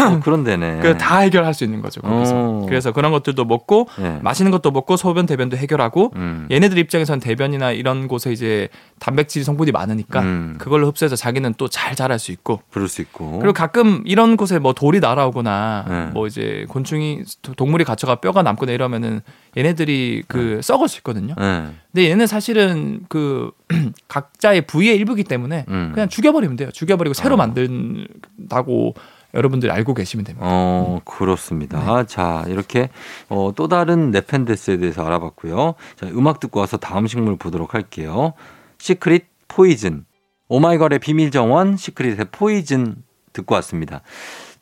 뭐 0.08 0.20
그런 0.20 0.44
데네. 0.44 0.80
그다 0.80 1.18
해결할 1.18 1.54
수 1.54 1.64
있는 1.64 1.80
거죠 1.80 2.00
거기서 2.00 2.32
어. 2.35 2.66
그래서 2.68 2.92
그런 2.92 3.11
것들도 3.12 3.44
먹고 3.44 3.88
예. 4.00 4.18
맛있는 4.23 4.52
것도 4.52 4.70
먹고 4.70 4.96
소변 4.96 5.26
대변도 5.26 5.56
해결하고 5.56 6.12
음. 6.16 6.46
얘네들 6.50 6.78
입장에선 6.78 7.18
대변이나 7.20 7.73
이런 7.73 8.06
곳에 8.08 8.30
이제 8.32 8.68
단백질 9.00 9.42
성분이 9.44 9.73
많으니까 9.73 10.20
음. 10.20 10.54
그걸로 10.58 10.87
흡수해서 10.88 11.16
자기는 11.16 11.54
또 11.54 11.66
잘 11.68 11.94
자랄 11.94 12.18
수 12.18 12.32
있고 12.32 12.61
그럴 12.70 12.88
수 12.88 13.02
있고. 13.02 13.38
그리고 13.38 13.52
가끔 13.52 14.02
이런 14.06 14.37
곳에 14.37 14.58
뭐 14.58 14.73
돌이 14.73 15.00
날아오거나 15.00 15.85
네. 15.88 16.06
뭐 16.12 16.26
이제 16.26 16.64
곤충이 16.68 17.23
동물이 17.56 17.85
갇혀가 17.85 18.16
뼈가 18.16 18.42
남거나 18.42 18.73
이러면은 18.73 19.20
얘네들이 19.56 20.25
그 20.28 20.60
썩을 20.62 20.88
수 20.88 20.98
있거든요. 20.98 21.34
예. 21.40 21.66
근데 21.92 22.10
얘는 22.10 22.26
사실은 22.26 23.00
그 23.08 23.50
각자의 24.08 24.66
부위의 24.66 24.96
일부기 24.96 25.25
때문에 25.25 25.64
음. 25.68 25.92
그냥 25.94 26.08
죽여버리면 26.08 26.56
돼요. 26.56 26.70
죽여버리고 26.70 27.14
새로 27.14 27.34
어. 27.34 27.36
만든다고 27.38 28.94
여러분들이 29.34 29.70
알고 29.70 29.94
계시면 29.94 30.25
됩니다. 30.25 30.46
어, 30.48 31.00
그렇습니다. 31.04 32.04
자, 32.04 32.44
이렇게 32.48 32.88
어, 33.28 33.52
또 33.54 33.68
다른 33.68 34.10
네펜데스에 34.10 34.78
대해서 34.78 35.04
알아봤고요. 35.04 35.75
자, 35.96 36.06
음악 36.08 36.40
듣고 36.40 36.60
와서 36.60 36.76
다음 36.76 37.06
식물 37.06 37.36
보도록 37.36 37.75
할게요. 37.75 38.32
시크릿 38.78 39.26
Poison. 39.48 40.04
오마이걸의 40.48 41.00
비밀 41.00 41.30
정원 41.30 41.76
시크릿의 41.76 42.26
Poison 42.30 42.96
듣고 43.32 43.54
왔습니다. 43.56 44.02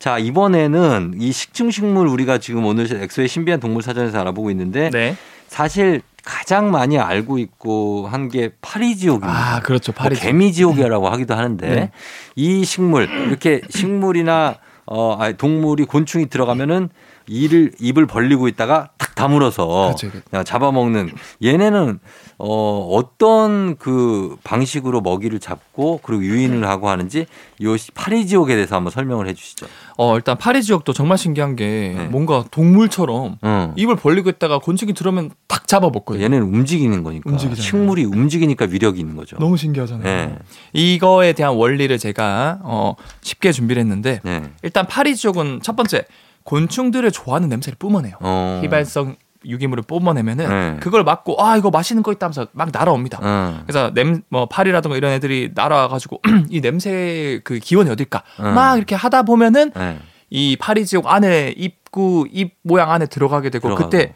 자, 0.05 0.19
이번에는 0.19 1.15
이 1.17 1.31
식충식물 1.31 2.05
우리가 2.07 2.37
지금 2.37 2.63
오늘 2.63 2.85
엑소의 2.93 3.27
신비한 3.27 3.59
동물 3.59 3.81
사전에서 3.81 4.19
알아보고 4.19 4.51
있는데 4.51 4.91
네. 4.91 5.15
사실 5.47 6.03
가장 6.23 6.69
많이 6.69 6.99
알고 6.99 7.39
있고 7.39 8.07
한 8.07 8.29
게 8.29 8.51
파리지옥입니다. 8.61 9.55
아 9.55 9.59
그렇죠. 9.61 9.93
뭐 9.93 10.03
파리. 10.03 10.15
개미지옥이라고 10.15 11.09
하기도 11.09 11.33
하는데 11.33 11.67
네. 11.67 11.91
이 12.35 12.63
식물 12.65 13.09
이렇게 13.27 13.61
식물이나 13.71 14.57
어 14.85 15.17
아니, 15.19 15.35
동물이 15.37 15.85
곤충이 15.85 16.27
들어가면은 16.27 16.89
이를 17.25 17.71
입을 17.79 18.05
벌리고 18.05 18.47
있다가 18.47 18.89
탁 18.94 18.94
다물어서 19.15 19.95
그렇죠. 19.97 20.11
그냥 20.29 20.45
잡아먹는 20.45 21.11
얘네는 21.43 21.99
어 22.37 22.89
어떤 22.91 23.77
그 23.77 24.35
방식으로 24.43 24.99
먹이를 25.01 25.39
잡고 25.39 26.01
그리고 26.03 26.23
유인을 26.23 26.67
하고 26.67 26.89
하는지 26.89 27.25
요 27.63 27.75
파리 27.93 28.27
지옥에 28.27 28.55
대해서 28.55 28.75
한번 28.75 28.91
설명을 28.91 29.27
해주시죠. 29.29 29.67
어 29.97 30.15
일단 30.17 30.37
파리 30.37 30.61
지역도 30.61 30.91
정말 30.91 31.17
신기한 31.17 31.55
게 31.55 31.95
네. 31.97 32.05
뭔가 32.07 32.43
동물처럼 32.51 33.37
어. 33.41 33.73
입을 33.77 33.95
벌리고 33.95 34.29
있다가 34.29 34.59
곤충이 34.59 34.93
들어오면 34.93 35.31
탁 35.47 35.67
잡아 35.67 35.89
먹거든요. 35.89 36.23
얘네는 36.25 36.45
움직이는 36.45 37.03
거니까 37.03 37.29
움직이잖아요. 37.29 37.61
식물이 37.61 38.03
움직이니까 38.03 38.65
위력이 38.69 38.99
있는 38.99 39.15
거죠. 39.15 39.37
너무 39.37 39.55
신기하잖아요. 39.55 40.03
네. 40.03 40.37
이거에 40.73 41.31
대한 41.33 41.55
원리를 41.55 41.97
제가 41.97 42.59
어 42.63 42.95
쉽게 43.21 43.53
준비를 43.53 43.79
했는데 43.81 44.19
네. 44.23 44.43
일단 44.61 44.85
파리 44.85 45.15
지옥은 45.15 45.61
첫 45.63 45.77
번째 45.77 46.03
곤충들을 46.45 47.11
좋아하는 47.11 47.49
냄새를 47.49 47.75
뿜어내요. 47.77 48.15
어. 48.21 48.59
휘발성 48.63 49.17
유기물을 49.47 49.83
뿜어내면은 49.83 50.47
네. 50.49 50.79
그걸 50.79 51.03
맞고 51.03 51.43
아 51.43 51.55
이거 51.57 51.69
맛있는 51.69 52.01
거 52.01 52.11
있다 52.11 52.27
하면서 52.27 52.47
막 52.53 52.69
날아옵니다. 52.71 53.19
어. 53.21 53.61
그래서 53.67 53.91
냄 53.93 54.23
뭐 54.29 54.47
파리라든가 54.47 54.95
이런 54.97 55.11
애들이 55.11 55.51
날아와가지고 55.53 56.21
이 56.49 56.61
냄새 56.61 57.41
그 57.43 57.59
기원이 57.59 57.89
어딜까 57.89 58.23
음. 58.39 58.53
막 58.55 58.77
이렇게 58.77 58.95
하다 58.95 59.23
보면은 59.23 59.71
네. 59.75 59.99
이 60.31 60.55
파리 60.59 60.85
지옥 60.85 61.07
안에 61.07 61.53
입구 61.57 62.27
입 62.31 62.55
모양 62.63 62.91
안에 62.91 63.05
들어가게 63.07 63.49
되고 63.51 63.67
들어가고. 63.67 63.89
그때 63.89 64.13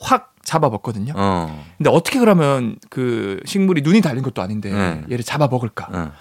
확 0.00 0.34
잡아먹거든요. 0.44 1.12
어. 1.14 1.64
근데 1.78 1.88
어떻게 1.90 2.18
그러면 2.18 2.76
그 2.90 3.38
식물이 3.44 3.82
눈이 3.82 4.00
달린 4.00 4.22
것도 4.24 4.42
아닌데 4.42 4.72
네. 4.72 5.02
얘를 5.10 5.22
잡아먹을까? 5.24 5.88
어. 5.92 6.12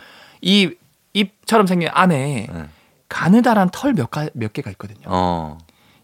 이 0.42 0.70
입처럼 1.14 1.66
생긴 1.66 1.90
안에 1.92 2.48
네. 2.54 2.66
가느다란 3.12 3.70
털 3.72 3.94
몇 3.94 4.10
몇 4.34 4.54
개가 4.54 4.72
있거든요. 4.72 5.02
어. 5.06 5.58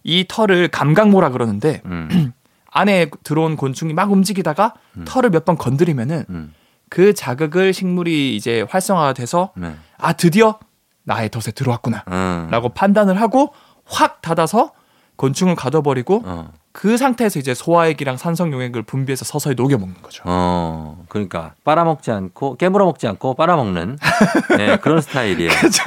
이 0.04 0.26
털을 0.28 0.68
감각모라 0.68 1.30
그러는데 1.30 1.82
음. 1.86 2.34
안에 2.72 3.10
들어온 3.24 3.56
곤충이 3.56 3.94
막 3.94 4.12
움직이다가 4.12 4.74
털을 5.06 5.30
몇 5.32 5.46
번 5.46 5.58
건드리면은 5.58 6.26
음. 6.30 6.54
그 6.90 7.14
자극을 7.14 7.74
식물이 7.74 8.36
이제 8.36 8.66
활성화가 8.70 9.14
돼서 9.14 9.52
네. 9.56 9.74
아 9.98 10.14
드디어 10.14 10.60
나의 11.04 11.30
덫에 11.30 11.52
들어왔구나 11.54 12.04
음. 12.10 12.48
라고 12.52 12.70
판단을 12.70 13.20
하고 13.20 13.54
확 13.86 14.22
닫아서 14.22 14.72
곤충을 15.16 15.56
가둬버리고 15.56 16.24
어. 16.26 16.52
그 16.78 16.96
상태에서 16.96 17.40
이제 17.40 17.56
소화액이랑 17.56 18.18
산성 18.18 18.54
용액을 18.54 18.84
분비해서 18.84 19.26
서서히 19.26 19.56
녹여 19.56 19.80
먹는 19.80 19.96
거죠. 20.04 20.22
어. 20.28 21.04
그러니까 21.10 21.56
빨아먹지 21.64 22.12
않고 22.12 22.58
깨물어 22.58 22.86
먹지 22.86 23.08
않고 23.08 23.34
빨아먹는 23.34 23.98
네, 24.58 24.78
그런 24.78 25.02
스타일이에요. 25.02 25.50
그렇죠. 25.58 25.84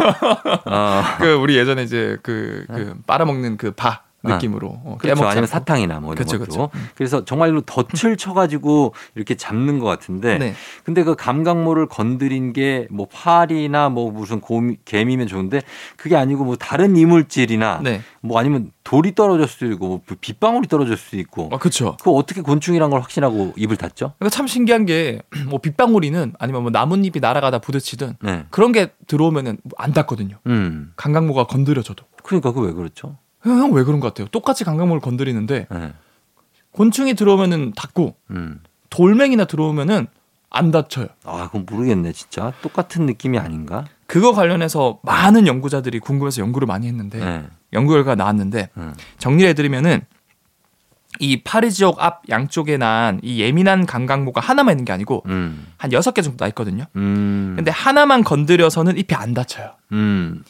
어. 0.66 1.02
그 1.18 1.34
우리 1.34 1.56
예전에 1.56 1.84
이제 1.84 2.16
그, 2.24 2.64
그 2.68 2.96
빨아먹는 3.06 3.56
그 3.56 3.70
바 3.70 4.02
느낌으로 4.22 4.68
어, 4.84 4.96
그렇죠. 5.00 5.24
아니면. 5.26 5.46
사탕이나 5.46 6.00
뭐 6.00 6.12
이런 6.12 6.24
그쵸, 6.26 6.38
것도. 6.38 6.48
그쵸. 6.48 6.70
음. 6.74 6.88
그래서 6.94 7.24
정말로 7.24 7.60
덫을 7.62 8.16
쳐가지고 8.16 8.94
이렇게 9.14 9.34
잡는 9.34 9.78
것 9.78 9.86
같은데. 9.86 10.38
네. 10.38 10.54
근데 10.84 11.02
그 11.04 11.14
감각모를 11.16 11.86
건드린 11.86 12.52
게 12.52 12.86
뭐 12.90 13.06
파리나 13.10 13.88
뭐 13.88 14.10
무슨 14.10 14.40
곰, 14.40 14.76
개미면 14.84 15.26
좋은데 15.26 15.62
그게 15.96 16.16
아니고 16.16 16.44
뭐 16.44 16.56
다른 16.56 16.96
이물질이나 16.96 17.80
네. 17.82 18.00
뭐 18.20 18.38
아니면 18.38 18.70
돌이 18.84 19.14
떨어질 19.14 19.46
수도 19.46 19.66
있고 19.72 19.86
뭐 19.88 20.00
빗방울이 20.20 20.66
떨어질 20.68 20.96
수도 20.96 21.18
있고. 21.18 21.48
아, 21.52 21.58
그렇죠. 21.58 21.96
그거 21.98 22.12
어떻게 22.12 22.40
곤충이란 22.42 22.90
걸 22.90 23.00
확신하고 23.00 23.54
입을 23.56 23.76
닫죠? 23.76 24.14
그러니까 24.18 24.34
참 24.36 24.46
신기한 24.46 24.86
게 24.86 25.22
뭐 25.48 25.58
빗방울이는 25.60 26.34
아니면 26.38 26.62
뭐 26.62 26.70
나뭇잎이 26.70 27.20
날아가다 27.20 27.58
부딪히든 27.60 28.16
네. 28.22 28.44
그런 28.50 28.72
게 28.72 28.92
들어오면은 29.06 29.58
안 29.78 29.92
닿거든요. 29.92 30.36
음. 30.46 30.92
강강모가 30.96 31.44
건드려져도. 31.44 32.04
그러니까 32.22 32.52
그 32.52 32.60
왜 32.60 32.72
그렇죠? 32.72 33.16
형 33.42 33.72
왜 33.72 33.84
그런 33.84 34.00
것 34.00 34.08
같아요? 34.08 34.28
똑같이 34.28 34.64
강강모를 34.64 35.00
건드리는데 35.00 35.66
네. 35.70 35.92
곤충이 36.72 37.14
들어오면은 37.14 37.72
닿고 37.74 38.14
음. 38.30 38.60
돌멩이나 38.90 39.44
들어오면은 39.46 40.06
안 40.50 40.70
닿쳐요. 40.72 41.06
아, 41.24 41.46
그건 41.46 41.64
모르겠네, 41.68 42.12
진짜. 42.12 42.52
똑같은 42.60 43.06
느낌이 43.06 43.38
아닌가? 43.38 43.84
그거 44.06 44.32
관련해서 44.32 44.98
많은 45.04 45.46
연구자들이 45.46 46.00
궁금해서 46.00 46.42
연구를 46.42 46.66
많이 46.66 46.88
했는데 46.88 47.18
네. 47.24 47.44
연구 47.72 47.92
결과가 47.92 48.16
나왔는데 48.16 48.70
음. 48.76 48.92
정리를 49.18 49.48
해드리면은 49.50 50.00
이 51.20 51.42
파리 51.42 51.70
지역 51.70 52.02
앞 52.02 52.22
양쪽에 52.28 52.76
난 52.78 53.20
이 53.22 53.40
예민한 53.40 53.84
감각모가 53.86 54.40
하나만 54.40 54.72
있는 54.74 54.84
게 54.84 54.92
아니고 54.92 55.22
음. 55.26 55.66
한 55.76 55.92
여섯 55.92 56.12
개 56.14 56.22
정도 56.22 56.38
나 56.38 56.48
있거든요. 56.48 56.84
음. 56.96 57.52
근데 57.56 57.70
하나만 57.70 58.24
건드려서는 58.24 58.96
잎이 58.96 59.14
안 59.14 59.34
닫혀요. 59.34 59.72
음. 59.92 60.42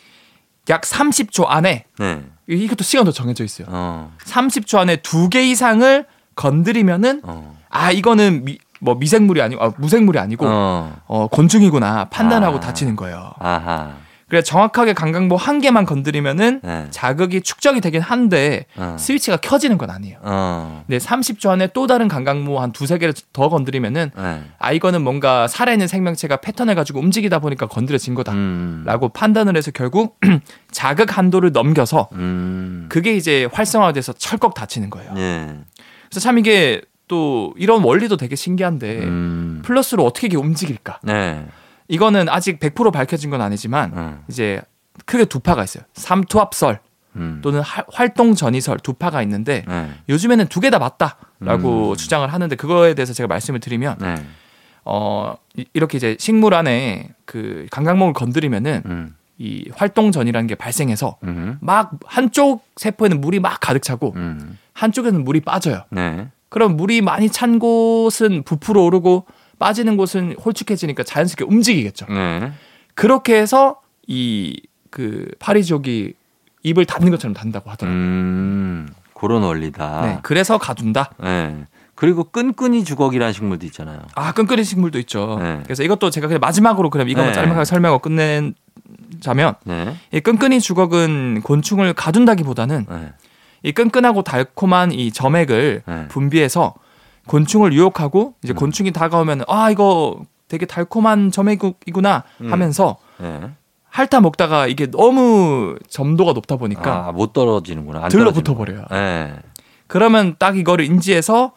약 0.71 0.83
30초 0.83 1.45
안에 1.49 1.85
네. 1.99 2.23
이것도 2.47 2.83
시간도 2.85 3.13
정해져 3.13 3.45
있어요. 3.45 3.67
어. 3.71 4.13
30초 4.25 4.79
안에 4.79 4.97
두 4.97 5.29
개 5.29 5.43
이상을 5.43 6.07
건드리면은 6.37 7.21
어. 7.25 7.57
아 7.69 7.91
이거는 7.93 8.45
미, 8.45 8.59
뭐 8.81 8.95
미생물이 8.95 9.43
아니고 9.43 9.63
아, 9.63 9.73
무생물이 9.77 10.19
아니고 10.19 10.47
어. 10.49 10.97
어. 11.07 11.27
곤충이구나 11.29 12.07
판단하고 12.07 12.57
아. 12.57 12.61
다치는 12.61 12.97
거예요. 12.97 13.33
아하. 13.39 13.97
그래서 14.31 14.45
정확하게 14.45 14.93
강강모 14.93 15.37
한 15.37 15.61
개만 15.61 15.85
건드리면은 15.85 16.61
네. 16.63 16.87
자극이 16.91 17.43
축적이 17.43 17.81
되긴 17.81 18.01
한데 18.01 18.65
어. 18.77 18.97
스위치가 18.99 19.37
켜지는 19.37 19.77
건 19.77 19.91
아니에요. 19.91 20.19
어. 20.23 20.85
근데 20.87 20.99
30초 20.99 21.51
안에 21.51 21.69
또 21.75 21.89
다른 21.89 22.07
강강모 22.07 22.61
한 22.61 22.71
두세 22.71 22.99
개를 22.99 23.13
더 23.33 23.49
건드리면은 23.49 24.13
네. 24.17 24.43
아 24.59 24.73
이거는 24.73 25.03
뭔가 25.03 25.49
살아있는 25.49 25.89
생명체가 25.89 26.37
패턴을 26.37 26.77
가지고 26.77 27.01
움직이다 27.01 27.41
보니까 27.41 27.67
건드려진 27.67 28.15
거다. 28.15 28.33
음. 28.33 28.85
라고 28.87 29.09
판단을 29.09 29.57
해서 29.57 29.73
결국 29.73 30.19
자극 30.71 31.19
한도를 31.19 31.51
넘겨서 31.51 32.09
음. 32.13 32.87
그게 32.89 33.17
이제 33.17 33.49
활성화돼서 33.53 34.13
철컥 34.13 34.55
닫히는 34.55 34.91
거예요. 34.91 35.13
예. 35.17 35.57
그래서 36.09 36.21
참 36.21 36.39
이게 36.39 36.81
또 37.09 37.53
이런 37.57 37.83
원리도 37.83 38.17
되게 38.17 38.37
신기한데 38.37 39.01
음. 39.01 39.63
플러스로 39.65 40.05
어떻게 40.05 40.29
이게 40.29 40.37
움직일까? 40.37 41.01
네. 41.91 41.95
이거는 41.95 42.29
아직 42.29 42.61
100% 42.61 42.93
밝혀진 42.93 43.31
건 43.31 43.41
아니지만 43.41 43.93
음. 43.97 44.23
이제 44.29 44.63
크게 45.07 45.25
두 45.25 45.41
파가 45.41 45.65
있어요. 45.65 45.83
삼투압설 45.95 46.79
음. 47.17 47.41
또는 47.43 47.61
하- 47.61 47.85
활동 47.93 48.35
전이설 48.35 48.79
두 48.79 48.93
파가 48.95 49.23
있는데 49.23 49.65
네. 49.67 49.91
요즘에는 50.09 50.47
두 50.47 50.61
개 50.61 50.71
다 50.71 50.79
맞다라고 50.79 51.91
음. 51.91 51.97
주장을 51.97 52.27
하는데 52.33 52.55
그거에 52.57 52.95
대해서 52.95 53.13
제가 53.13 53.27
말씀을 53.27 53.59
드리면 53.61 53.97
네. 54.01 54.15
어 54.85 55.35
이- 55.57 55.67
이렇게 55.75 55.99
이제 55.99 56.17
식물 56.19 56.55
안에 56.55 57.11
그 57.25 57.67
감각목을 57.71 58.13
건드리면은 58.15 58.83
음. 58.87 59.17
이 59.39 59.69
활동 59.75 60.13
전이라는 60.13 60.47
게 60.47 60.55
발생해서 60.55 61.17
음. 61.25 61.59
막 61.61 61.93
한쪽 62.07 62.65
세포에는 62.77 63.21
물이 63.21 63.41
막 63.41 63.59
가득 63.61 63.83
차고 63.83 64.13
음. 64.17 64.59
한쪽에는 64.75 65.25
물이 65.25 65.41
빠져요. 65.41 65.85
네. 65.91 66.29
그럼 66.51 66.77
물이 66.77 67.01
많이 67.01 67.29
찬 67.31 67.59
곳은 67.59 68.43
부풀어 68.45 68.83
오르고 68.83 69.25
빠지는 69.61 69.97
곳은 69.97 70.35
홀쭉해지니까 70.45 71.05
자연스럽게 71.05 71.45
움직이겠죠. 71.45 72.07
네. 72.09 72.53
그렇게 72.95 73.37
해서 73.41 73.81
이 74.09 74.61
그 74.91 75.29
파리족이 75.39 76.15
입을 76.63 76.85
닫는 76.85 77.11
것처럼 77.11 77.33
닫는다고 77.33 77.71
하더라고요. 77.71 77.99
음. 78.01 78.89
그런 79.15 79.43
원리다. 79.43 80.01
네, 80.03 80.19
그래서 80.23 80.59
가둔다. 80.59 81.13
네. 81.23 81.65
그리고 81.95 82.25
끈끈이 82.25 82.85
주걱이라는 82.85 83.33
식물도 83.33 83.67
있잖아요. 83.67 84.01
아 84.15 84.33
끈끈이 84.33 84.65
식물도 84.65 84.99
있죠. 85.01 85.39
네. 85.41 85.61
그래서 85.65 85.83
이것도 85.83 86.11
제가 86.11 86.27
그냥 86.27 86.41
마지막으로 86.41 86.91
그럼 86.91 87.09
이거만 87.09 87.31
네. 87.31 87.35
짤막하게 87.35 87.65
설명하고 87.65 88.01
끝내자면 88.01 89.55
네. 89.65 89.95
이 90.13 90.21
끈끈이 90.21 90.61
주걱은 90.61 91.43
곤충을 91.43 91.93
가둔다기보다는 91.93 92.87
네. 92.89 93.13
이 93.63 93.73
끈끈하고 93.73 94.23
달콤한 94.23 94.93
이 94.93 95.13
점액을 95.13 95.83
네. 95.87 96.09
분비해서 96.09 96.75
곤충을 97.27 97.73
유혹하고 97.73 98.35
이제 98.43 98.53
음. 98.53 98.57
곤충이 98.57 98.93
다가오면 98.93 99.43
아 99.49 99.71
이거 99.71 100.23
되게 100.49 100.67
달콤한 100.67 101.31
점액이구나 101.31 102.25
음. 102.41 102.53
하면서 102.53 102.97
네. 103.19 103.51
핥아 103.91 104.21
먹다가 104.21 104.67
이게 104.67 104.87
너무 104.91 105.77
점도가 105.89 106.33
높다 106.33 106.57
보니까 106.57 107.09
아, 107.09 107.13
못 107.13 107.33
떨어지는구나. 107.33 108.05
안 108.05 108.09
들러붙어. 108.09 108.55
버려요. 108.55 108.85
네. 108.91 109.35
그러면 109.87 110.37
딱 110.39 110.57
이거를 110.57 110.85
인지해서 110.85 111.53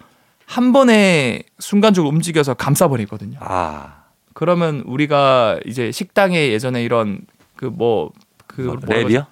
한 0.46 0.74
번에 0.74 1.44
순간적으로 1.60 2.10
움직여서 2.10 2.56
감싸버리거든요. 2.56 3.38
아. 3.42 4.04
그러면 4.34 4.84
우리가 4.86 5.60
이제 5.66 5.92
식당에 5.92 6.50
예전에 6.50 6.84
이런 6.84 7.22
그 7.56 7.66
뭐그 7.66 8.62
뭐, 8.62 8.76
랩이요? 8.78 9.28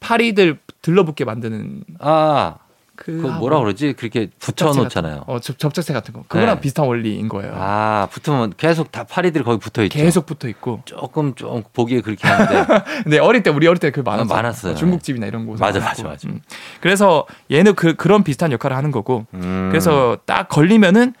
파리들 0.00 0.58
들러붙게 0.80 1.24
만드는 1.24 1.82
아. 1.98 2.56
그, 2.98 3.12
그 3.22 3.26
뭐라 3.28 3.60
그러지? 3.60 3.92
그렇게 3.92 4.28
붙여 4.40 4.72
놓잖아요. 4.72 5.22
어 5.28 5.38
접, 5.38 5.56
접착제 5.56 5.92
같은 5.92 6.12
거 6.12 6.22
그거랑 6.26 6.56
네. 6.56 6.60
비슷한 6.60 6.86
원리인 6.86 7.28
거예요. 7.28 7.52
아, 7.56 8.08
붙으면 8.10 8.54
계속 8.56 8.90
다 8.90 9.04
파리들이 9.04 9.44
거기 9.44 9.58
붙어 9.60 9.84
있죠. 9.84 9.96
계속 9.96 10.26
붙어 10.26 10.48
있고. 10.48 10.82
조금 10.84 11.34
좀 11.36 11.62
보기에 11.72 12.00
그렇게 12.00 12.26
하는데. 12.26 12.66
근데 13.04 13.18
어릴 13.18 13.42
때 13.44 13.50
우리 13.50 13.66
어릴 13.68 13.78
때 13.78 13.92
그 13.92 14.00
많았어요. 14.00 14.32
아, 14.32 14.36
많았어요. 14.42 14.74
중국집이나 14.74 15.26
이런 15.26 15.46
곳에 15.46 15.60
맞아. 15.62 15.78
맞아, 15.80 16.02
맞아. 16.02 16.28
음. 16.28 16.40
그래서 16.80 17.24
얘는 17.50 17.74
그 17.74 17.94
그런 17.94 18.24
비슷한 18.24 18.50
역할을 18.52 18.76
하는 18.76 18.90
거고. 18.90 19.26
음. 19.34 19.68
그래서 19.70 20.18
딱 20.26 20.48
걸리면은 20.48 21.14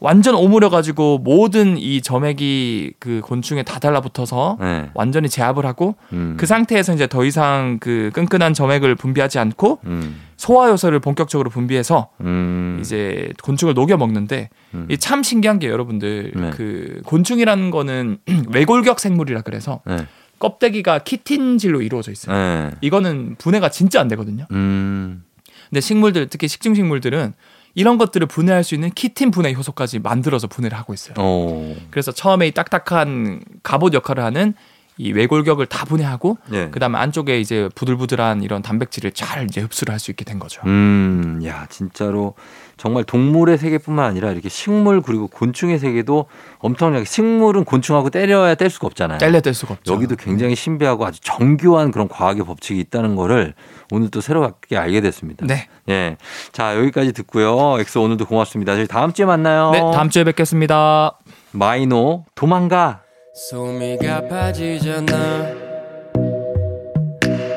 완전 0.00 0.34
오므려 0.34 0.70
가지고 0.70 1.18
모든 1.18 1.76
이 1.76 2.00
점액이 2.00 2.94
그 2.98 3.20
곤충에 3.22 3.64
다 3.64 3.78
달라붙어서 3.80 4.56
네. 4.60 4.90
완전히 4.94 5.28
제압을 5.28 5.66
하고 5.66 5.96
음. 6.12 6.36
그 6.38 6.46
상태에서 6.46 6.94
이제 6.94 7.06
더 7.06 7.24
이상 7.24 7.78
그 7.80 8.10
끈끈한 8.14 8.54
점액을 8.54 8.94
분비하지 8.94 9.38
않고 9.40 9.80
음. 9.86 10.20
소화 10.38 10.70
요소를 10.70 11.00
본격적으로 11.00 11.50
분비해서 11.50 12.10
음. 12.20 12.78
이제 12.80 13.32
곤충을 13.42 13.74
녹여 13.74 13.96
먹는데 13.96 14.48
음. 14.72 14.86
이참 14.88 15.24
신기한 15.24 15.58
게 15.58 15.68
여러분들 15.68 16.32
네. 16.34 16.50
그 16.50 17.02
곤충이라는 17.04 17.70
거는 17.70 18.18
외골격 18.54 19.00
생물이라 19.00 19.42
그래서 19.42 19.80
네. 19.84 20.06
껍데기가 20.38 21.00
키틴질로 21.00 21.82
이루어져 21.82 22.12
있어요. 22.12 22.36
네. 22.36 22.70
이거는 22.80 23.34
분해가 23.38 23.68
진짜 23.70 24.00
안 24.00 24.06
되거든요. 24.08 24.46
음. 24.52 25.24
근데 25.68 25.80
식물들 25.80 26.28
특히 26.28 26.46
식중식물들은 26.46 27.34
이런 27.74 27.98
것들을 27.98 28.24
분해할 28.28 28.62
수 28.62 28.76
있는 28.76 28.90
키틴 28.90 29.32
분해 29.32 29.54
효소까지 29.54 29.98
만들어서 29.98 30.46
분해를 30.46 30.78
하고 30.78 30.94
있어요. 30.94 31.14
오. 31.18 31.74
그래서 31.90 32.12
처음에 32.12 32.46
이 32.46 32.52
딱딱한 32.52 33.40
갑옷 33.64 33.92
역할을 33.92 34.22
하는 34.22 34.54
이 34.98 35.12
외골격을 35.12 35.66
다 35.66 35.84
분해하고 35.84 36.38
예. 36.52 36.68
그다음에 36.70 36.98
안쪽에 36.98 37.40
이제 37.40 37.68
부들부들한 37.76 38.42
이런 38.42 38.62
단백질을 38.62 39.12
잘 39.12 39.44
이제 39.44 39.60
흡수를 39.60 39.92
할 39.92 39.98
수 39.98 40.10
있게 40.10 40.24
된 40.24 40.38
거죠. 40.38 40.60
음, 40.66 41.40
야, 41.44 41.66
진짜로 41.70 42.34
정말 42.76 43.02
동물의 43.02 43.58
세계뿐만 43.58 44.04
아니라 44.04 44.30
이렇게 44.30 44.48
식물 44.48 45.02
그리고 45.02 45.26
곤충의 45.26 45.78
세계도 45.80 46.26
엄청나게 46.60 47.04
식물은 47.04 47.64
곤충하고 47.64 48.10
때려야 48.10 48.54
뗄 48.54 48.70
수가 48.70 48.86
없잖아요. 48.86 49.18
잘려뗄 49.18 49.54
수가 49.54 49.74
없죠. 49.74 49.92
여기도 49.92 50.14
굉장히 50.14 50.54
신비하고 50.54 51.04
아주 51.04 51.20
정교한 51.20 51.90
그런 51.90 52.06
과학의 52.08 52.44
법칙이 52.44 52.78
있다는 52.80 53.16
거를 53.16 53.54
오늘 53.90 54.08
또 54.10 54.20
새롭게 54.20 54.76
알게 54.76 55.00
됐습니다. 55.00 55.44
네. 55.46 55.68
예. 55.88 56.16
자, 56.52 56.76
여기까지 56.76 57.12
듣고요. 57.12 57.80
엑소 57.80 58.00
오늘도 58.02 58.26
고맙습니다. 58.26 58.76
저희 58.76 58.86
다음 58.86 59.12
주에 59.12 59.26
만나요. 59.26 59.70
네, 59.72 59.80
다음 59.92 60.10
주에 60.10 60.22
뵙겠습니다. 60.22 61.18
마이노 61.50 62.24
도망가. 62.36 63.00
소미가 63.32 64.26
빠지잖아. 64.28 65.12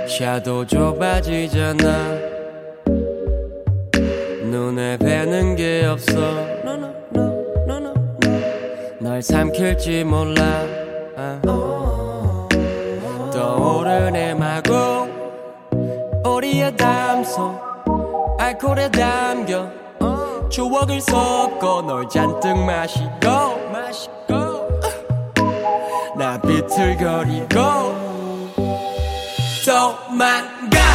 샤도 0.08 0.66
좁아지잖아. 0.68 1.86
눈에 4.44 4.98
뵈는 4.98 5.56
게 5.56 5.86
없어. 5.86 6.20
No, 6.20 6.74
no, 6.74 6.94
no, 7.16 7.78
no. 7.78 7.94
널 9.00 9.22
삼킬지 9.22 10.04
몰라. 10.04 10.44
아. 11.16 11.42
떠오르네 13.34 14.36
마구 14.36 15.08
우리의 16.26 16.76
담소 16.76 17.60
알코올에 18.38 18.92
담겨. 18.92 19.82
추억을 20.50 21.00
섞어 21.00 21.82
널 21.82 22.10
잔뜩 22.10 22.58
마시고 22.58 23.71
나 26.22 26.38
비틀거리고 26.40 27.60
도망가 29.66 30.91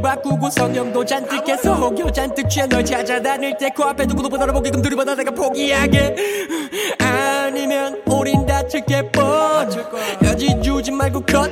바꾸고 0.00 0.50
성형도 0.50 1.04
잔뜩 1.04 1.48
해서 1.48 1.74
혹여 1.74 2.10
잔뜩 2.10 2.48
취해 2.48 2.66
널 2.66 2.84
찾아다닐 2.84 3.56
때 3.56 3.68
코앞에 3.70 4.06
두고 4.06 4.22
도 4.22 4.28
보다를 4.28 4.52
보기 4.52 4.70
금두리보다 4.70 5.14
내가 5.14 5.30
포기하게. 5.30 6.16
아니면 6.98 8.02
우린 8.06 8.46
다칠 8.46 8.84
게 8.84 9.02
뻔. 9.10 9.70
여지 10.24 10.54
말고 11.00 11.20
컷 11.22 11.50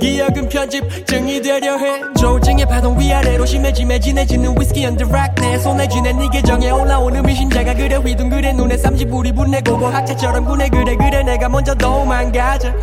기억은 0.00 0.48
편집증이 0.48 1.40
되려 1.40 1.76
해. 1.78 2.00
조증의 2.18 2.66
파동 2.66 2.98
위아래로 2.98 3.46
심해지매 3.46 4.00
진해지는 4.00 4.60
위스키 4.60 4.84
on 4.84 4.92
the 4.92 5.04
rock 5.08 5.36
내 5.36 5.56
손에 5.58 5.86
쥐는 5.86 6.18
네 6.18 6.28
계정에 6.32 6.70
올라오는 6.70 7.22
미신자가 7.22 7.74
그래 7.74 7.94
휘둥그레 7.96 8.54
눈에 8.54 8.76
쌍심지 8.76 9.16
불이 9.16 9.32
붙네 9.32 9.60
고고학자처럼 9.60 10.44
구네 10.44 10.68
그래 10.70 10.96
그래 10.96 11.22
내가 11.22 11.48
먼저 11.48 11.74
도망가자 11.74 12.74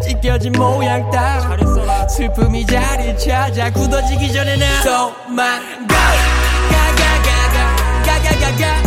찢겨진 0.00 0.52
모양 0.52 1.10
따라 1.10 2.06
슬픔이 2.08 2.64
자리 2.66 3.18
찾아 3.18 3.70
굳어지기 3.72 4.32
전에 4.32 4.56
나 4.56 4.66
도망가 4.84 5.96
가가가가 6.70 7.76
가가가가 8.04 8.85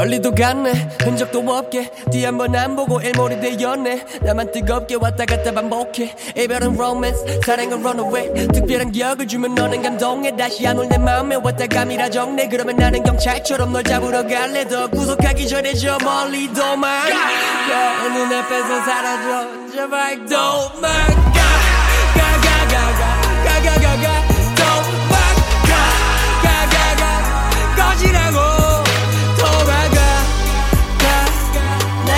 멀리도 0.00 0.34
갔네. 0.34 0.72
흔적도 1.04 1.40
없게. 1.40 1.90
뒤 2.10 2.24
한 2.24 2.38
번 2.38 2.56
안 2.56 2.74
보고 2.74 2.98
일몰이 3.00 3.38
되었네. 3.38 4.06
나만 4.22 4.50
뜨겁게 4.50 4.94
왔다 4.98 5.26
갔다 5.26 5.52
반복해. 5.52 6.14
이별은 6.36 6.74
로맨스 6.74 7.40
사랑은 7.44 7.84
runaway. 7.84 8.48
특별한 8.48 8.92
기억을 8.92 9.28
주면 9.28 9.54
너는 9.54 9.82
감동해. 9.82 10.34
다시 10.34 10.66
안 10.66 10.78
올내 10.78 10.96
맘에 10.96 11.36
왔다 11.36 11.66
감이라 11.66 12.08
정네. 12.08 12.48
그러면 12.48 12.76
나는 12.76 13.02
경찰처럼 13.02 13.72
널 13.74 13.84
잡으러 13.84 14.26
갈래. 14.26 14.66
더 14.66 14.88
구속하기 14.88 15.46
전에 15.46 15.74
저 15.74 15.98
멀리 16.02 16.46
도망가. 16.50 17.14
눈앞에서 18.08 18.80
사라져. 18.82 19.48
제발 19.74 20.16
도망가. 20.24 21.40
가가가가. 22.16 23.20
가가가가 23.44 24.19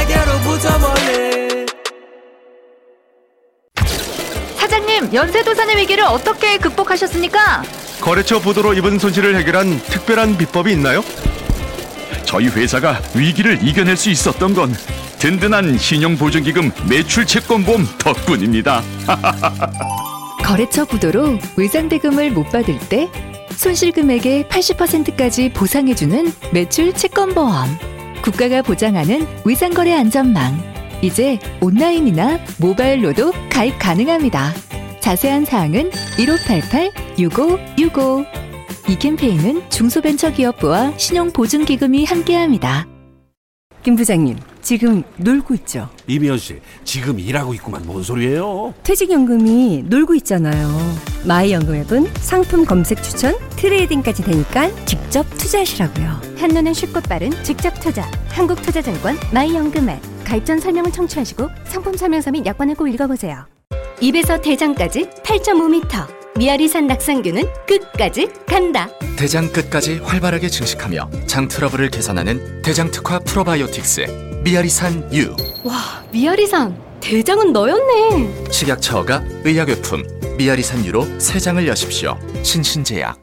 내게로부터 0.03 0.79
멀리 0.79 1.67
사장님, 4.57 5.15
연쇄도산의 5.15 5.77
위기를 5.77 6.05
어떻게 6.05 6.59
극복하셨습니까? 6.59 7.63
거래처 8.01 8.41
부도로 8.41 8.75
입은 8.75 8.99
손실을 8.99 9.37
해결한 9.37 9.79
특별한 9.79 10.39
비법이 10.39 10.73
있나요? 10.73 11.03
저희 12.25 12.49
회사가 12.49 13.01
위기를 13.15 13.59
이겨낼 13.63 13.97
수 13.97 14.11
있었던 14.11 14.55
건 14.55 14.75
든든한 15.19 15.79
신용보증기금 15.79 16.73
매출 16.89 17.27
채권보험 17.27 17.87
덕분입니다. 17.99 18.83
거래처 20.43 20.85
부도로 20.85 21.39
외상대금을 21.57 22.31
못 22.33 22.51
받을 22.51 22.77
때 22.89 23.09
손실금액의 23.51 24.45
80%까지 24.45 25.53
보상해주는 25.53 26.33
매출 26.53 26.93
채권보험. 26.93 27.92
국가가 28.23 28.63
보장하는 28.63 29.27
외상거래 29.45 29.93
안전망. 29.93 30.59
이제 31.03 31.39
온라인이나 31.61 32.39
모바일로도 32.61 33.33
가입 33.51 33.79
가능합니다. 33.79 34.53
자세한 35.01 35.45
사항은 35.45 35.91
1588-6565. 35.91 38.25
이 38.89 38.97
캠페인은 38.97 39.69
중소벤처기업부와 39.69 40.97
신용보증기금이 40.97 42.05
함께합니다. 42.05 42.87
김 43.83 43.97
부장님, 43.97 44.37
지금 44.63 45.03
놀고 45.17 45.55
있죠? 45.55 45.89
이미연 46.07 46.39
씨, 46.39 46.61
지금 46.85 47.19
일하고 47.19 47.53
있구만 47.55 47.83
뭔 47.85 48.03
소리예요? 48.03 48.73
퇴직연금이 48.83 49.85
놀고 49.87 50.15
있잖아요. 50.17 50.69
마이연금 51.27 51.75
앱은 51.75 52.11
상품 52.15 52.65
검색 52.65 53.03
추천, 53.03 53.37
트레이딩까지 53.57 54.23
되니까 54.23 54.71
직접 54.87 55.29
투자하시라고요. 55.37 56.33
한눈엔 56.43 56.75
쉽고 56.75 57.01
빠른 57.03 57.31
직접 57.45 57.73
투자 57.81 58.11
한국투자증권 58.31 59.17
마이연금 59.33 59.89
앱 59.89 60.01
가입 60.25 60.45
전 60.45 60.59
설명을 60.59 60.91
청취하시고 60.91 61.49
상품 61.67 61.97
설명서 61.97 62.33
및 62.33 62.45
약관을 62.45 62.75
꼭 62.75 62.89
읽어보세요 62.89 63.47
입에서 64.01 64.41
대장까지 64.41 65.09
8.5m 65.23 66.39
미아리산 66.39 66.89
낙상균은 66.89 67.45
끝까지 67.69 68.29
간다 68.47 68.89
대장 69.17 69.53
끝까지 69.53 69.99
활발하게 69.99 70.49
증식하며 70.49 71.11
장 71.27 71.47
트러블을 71.47 71.91
개선하는 71.91 72.63
대장 72.63 72.91
특화 72.91 73.21
프로바이오틱스 73.21 74.32
미아리산 74.43 75.13
U 75.13 75.37
와 75.65 76.03
미아리산. 76.11 76.77
대장은 77.01 77.53
너였네. 77.53 78.51
식약처가 78.53 79.23
의약외품 79.45 80.03
미아리산 80.37 80.85
U로 80.85 81.07
새 81.19 81.39
장을 81.39 81.67
여십시오. 81.67 82.17
신신제약. 82.43 83.19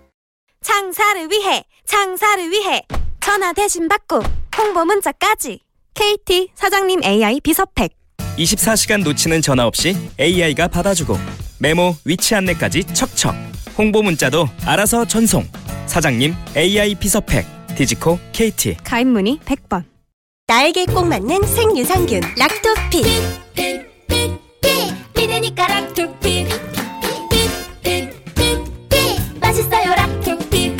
창사를 0.62 1.29
위해 1.32 1.63
창사를 1.86 2.49
위해. 2.51 2.82
전화 3.19 3.53
대신 3.53 3.88
받고 3.88 4.21
홍보 4.58 4.84
문자까지. 4.86 5.60
KT 5.93 6.49
사장님 6.55 7.03
AI 7.03 7.39
비서팩. 7.41 7.91
24시간 8.38 9.03
놓치는 9.03 9.41
전화 9.41 9.65
없이 9.67 9.95
AI가 10.19 10.67
받아주고 10.69 11.17
메모 11.60 11.95
위치 12.05 12.36
안내까지 12.36 12.86
척척. 12.93 13.36
홍보 13.77 14.01
문자도 14.01 14.47
알아서 14.65 15.05
전송. 15.05 15.45
사장님 15.86 16.34
AI 16.55 16.95
비서팩. 16.95 17.45
디지코 17.75 18.19
KT 18.34 18.77
가입 18.84 19.08
문의 19.08 19.38
100번 19.45 19.84
나에게 20.49 20.85
꼭 20.88 21.05
맞는 21.05 21.43
생유산균 21.43 22.21
락토핏 22.35 23.05
피드니까 25.13 25.67
락토피 25.67 26.47
맛있어요 29.39 29.93
락토피 29.93 30.75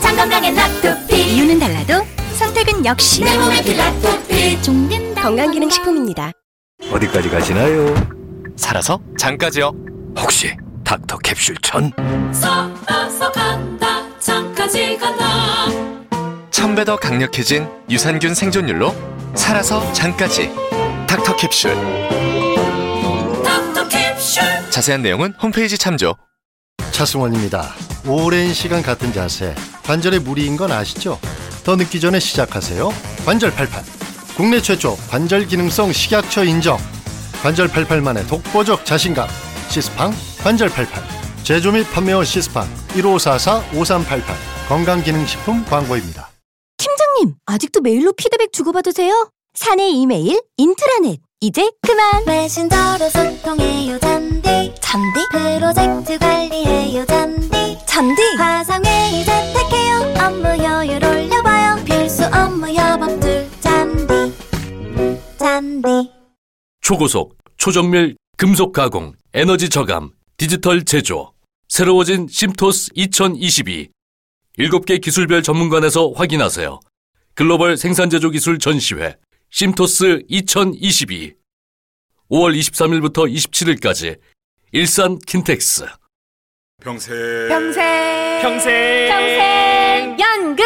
장 0.00 0.16
건강엔 0.16 0.54
락토피 0.54 1.34
이유는 1.34 1.58
달라도 1.58 2.02
선택은 2.38 2.86
역시 2.86 3.24
내 3.24 3.36
몸에 3.36 3.60
락토피. 3.76 4.62
종근당 4.62 5.22
건강기능식품입니다. 5.22 6.32
어디까지 6.90 7.28
가시나요? 7.28 7.94
살아서 8.56 8.98
장까지요. 9.18 9.70
혹시 10.18 10.56
닥터 10.82 11.18
캡슐 11.18 11.56
천? 11.60 11.92
살아서 12.32 13.30
간 13.32 13.79
1000배 16.60 16.84
더 16.84 16.96
강력해진 16.96 17.66
유산균 17.88 18.34
생존율로 18.34 18.94
살아서 19.34 19.90
장까지. 19.94 20.50
닥터 21.06 21.34
캡슐. 21.34 21.72
닥터 23.42 23.88
캡슐. 23.88 24.70
자세한 24.70 25.00
내용은 25.00 25.32
홈페이지 25.40 25.78
참조. 25.78 26.14
차승원입니다. 26.92 27.74
오랜 28.06 28.52
시간 28.52 28.82
같은 28.82 29.10
자세. 29.14 29.54
관절에 29.84 30.18
무리인 30.18 30.58
건 30.58 30.70
아시죠? 30.70 31.18
더 31.64 31.76
늦기 31.76 31.98
전에 31.98 32.20
시작하세요. 32.20 32.92
관절 33.24 33.52
팔팔. 33.54 33.82
국내 34.36 34.60
최초 34.60 34.98
관절 35.08 35.46
기능성 35.46 35.94
식약처 35.94 36.44
인정. 36.44 36.76
관절 37.42 37.68
팔팔만의 37.68 38.26
독보적 38.26 38.84
자신감. 38.84 39.30
시스팡 39.70 40.12
관절 40.42 40.68
팔팔. 40.68 41.02
제조 41.42 41.72
및 41.72 41.90
판매원 41.90 42.26
시스팡 42.26 42.68
1544-5388 42.88 44.20
건강기능식품 44.68 45.64
광고입니다. 45.64 46.29
팀장님 47.20 47.34
아직도 47.46 47.80
메일로 47.82 48.12
피드백 48.14 48.52
주고받으세요? 48.52 49.30
사내 49.54 49.88
이메일 49.88 50.40
인트라넷. 50.56 51.20
이제 51.40 51.70
그만. 51.82 52.24
메신저로 52.26 53.08
소통해요 53.10 53.98
잔디. 53.98 54.74
잔디? 54.80 55.28
프로젝트 55.30 56.18
관리해요 56.18 57.04
잔디. 57.06 57.78
잔디? 57.86 58.22
화상회의 58.36 59.24
재택해요 59.24 60.26
업무 60.26 60.48
효율 60.48 61.02
올려봐요. 61.04 61.84
필수 61.84 62.24
업무 62.26 62.74
여법들 62.74 63.50
잔디. 63.60 64.32
잔디. 65.38 66.10
초고속, 66.80 67.36
초정밀, 67.56 68.16
금속 68.36 68.72
가공, 68.72 69.12
에너지 69.34 69.68
저감, 69.68 70.10
디지털 70.36 70.84
제조. 70.84 71.32
새로워진 71.68 72.26
심토스 72.30 72.90
2022. 72.94 73.90
7개 74.58 75.00
기술별 75.00 75.42
전문관에서 75.42 76.12
확인하세요. 76.16 76.80
글로벌 77.34 77.76
생산제조 77.76 78.30
기술 78.30 78.58
전시회 78.58 79.16
심토스 79.50 80.22
2022. 80.28 81.34
5월 82.30 82.56
23일부터 82.58 83.32
27일까지 83.32 84.18
일산 84.72 85.18
킨텍스. 85.26 85.86
평생 86.82 87.14
평생 87.48 88.40
평생 88.42 89.08
평생 89.08 90.16
연금 90.20 90.64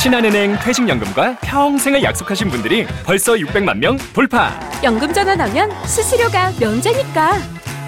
신한은행 0.00 0.58
퇴직연금과 0.60 1.38
평생을 1.40 2.02
약속하신 2.02 2.48
분들이 2.48 2.86
벌써 3.04 3.34
600만 3.34 3.76
명 3.78 3.96
돌파. 4.14 4.58
연금 4.82 5.12
전환하면 5.12 5.70
수수료가 5.86 6.52
면제니까 6.58 7.32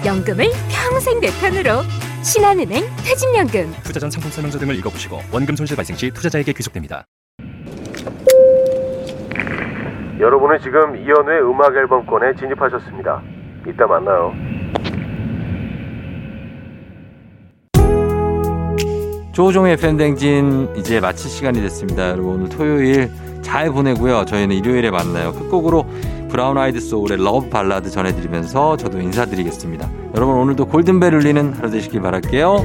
연금을 0.05 0.51
평생 0.69 1.19
내 1.19 1.31
편으로 1.39 1.81
신한은행 2.23 2.85
퇴직연금 3.03 3.73
투자 3.83 3.99
전 3.99 4.11
상품 4.11 4.31
설명서 4.31 4.59
등을 4.59 4.75
읽어보시고 4.77 5.21
원금 5.31 5.55
손실 5.55 5.75
발생 5.75 5.95
시 5.97 6.11
투자자에게 6.11 6.53
귀속됩니다. 6.53 7.05
여러분은 10.19 10.59
지금 10.59 10.95
이연우의 10.95 11.41
음악 11.41 11.75
앨범권에 11.75 12.35
진입하셨습니다. 12.35 13.21
이따 13.67 13.87
만나요. 13.87 14.33
조종의 19.33 19.77
팬댕진 19.77 20.75
이제 20.75 20.99
마칠 20.99 21.29
시간이 21.29 21.59
됐습니다. 21.61 22.09
여러분 22.11 22.35
오늘 22.35 22.49
토요일 22.49 23.09
잘 23.41 23.71
보내고요. 23.71 24.25
저희는 24.25 24.55
일요일에 24.55 24.91
만나요. 24.91 25.33
끝곡으로 25.33 25.85
브라운 26.29 26.57
아이드 26.57 26.79
소울의 26.79 27.23
Love 27.23 27.49
Ballad 27.49 27.89
전해드리면서 27.89 28.77
저도 28.77 28.99
인사드리겠습니다. 28.99 29.89
여러분 30.15 30.35
오늘도 30.35 30.67
골든벨 30.67 31.15
울리는 31.15 31.53
하루 31.53 31.69
되시길 31.69 32.01
바랄게요. 32.01 32.57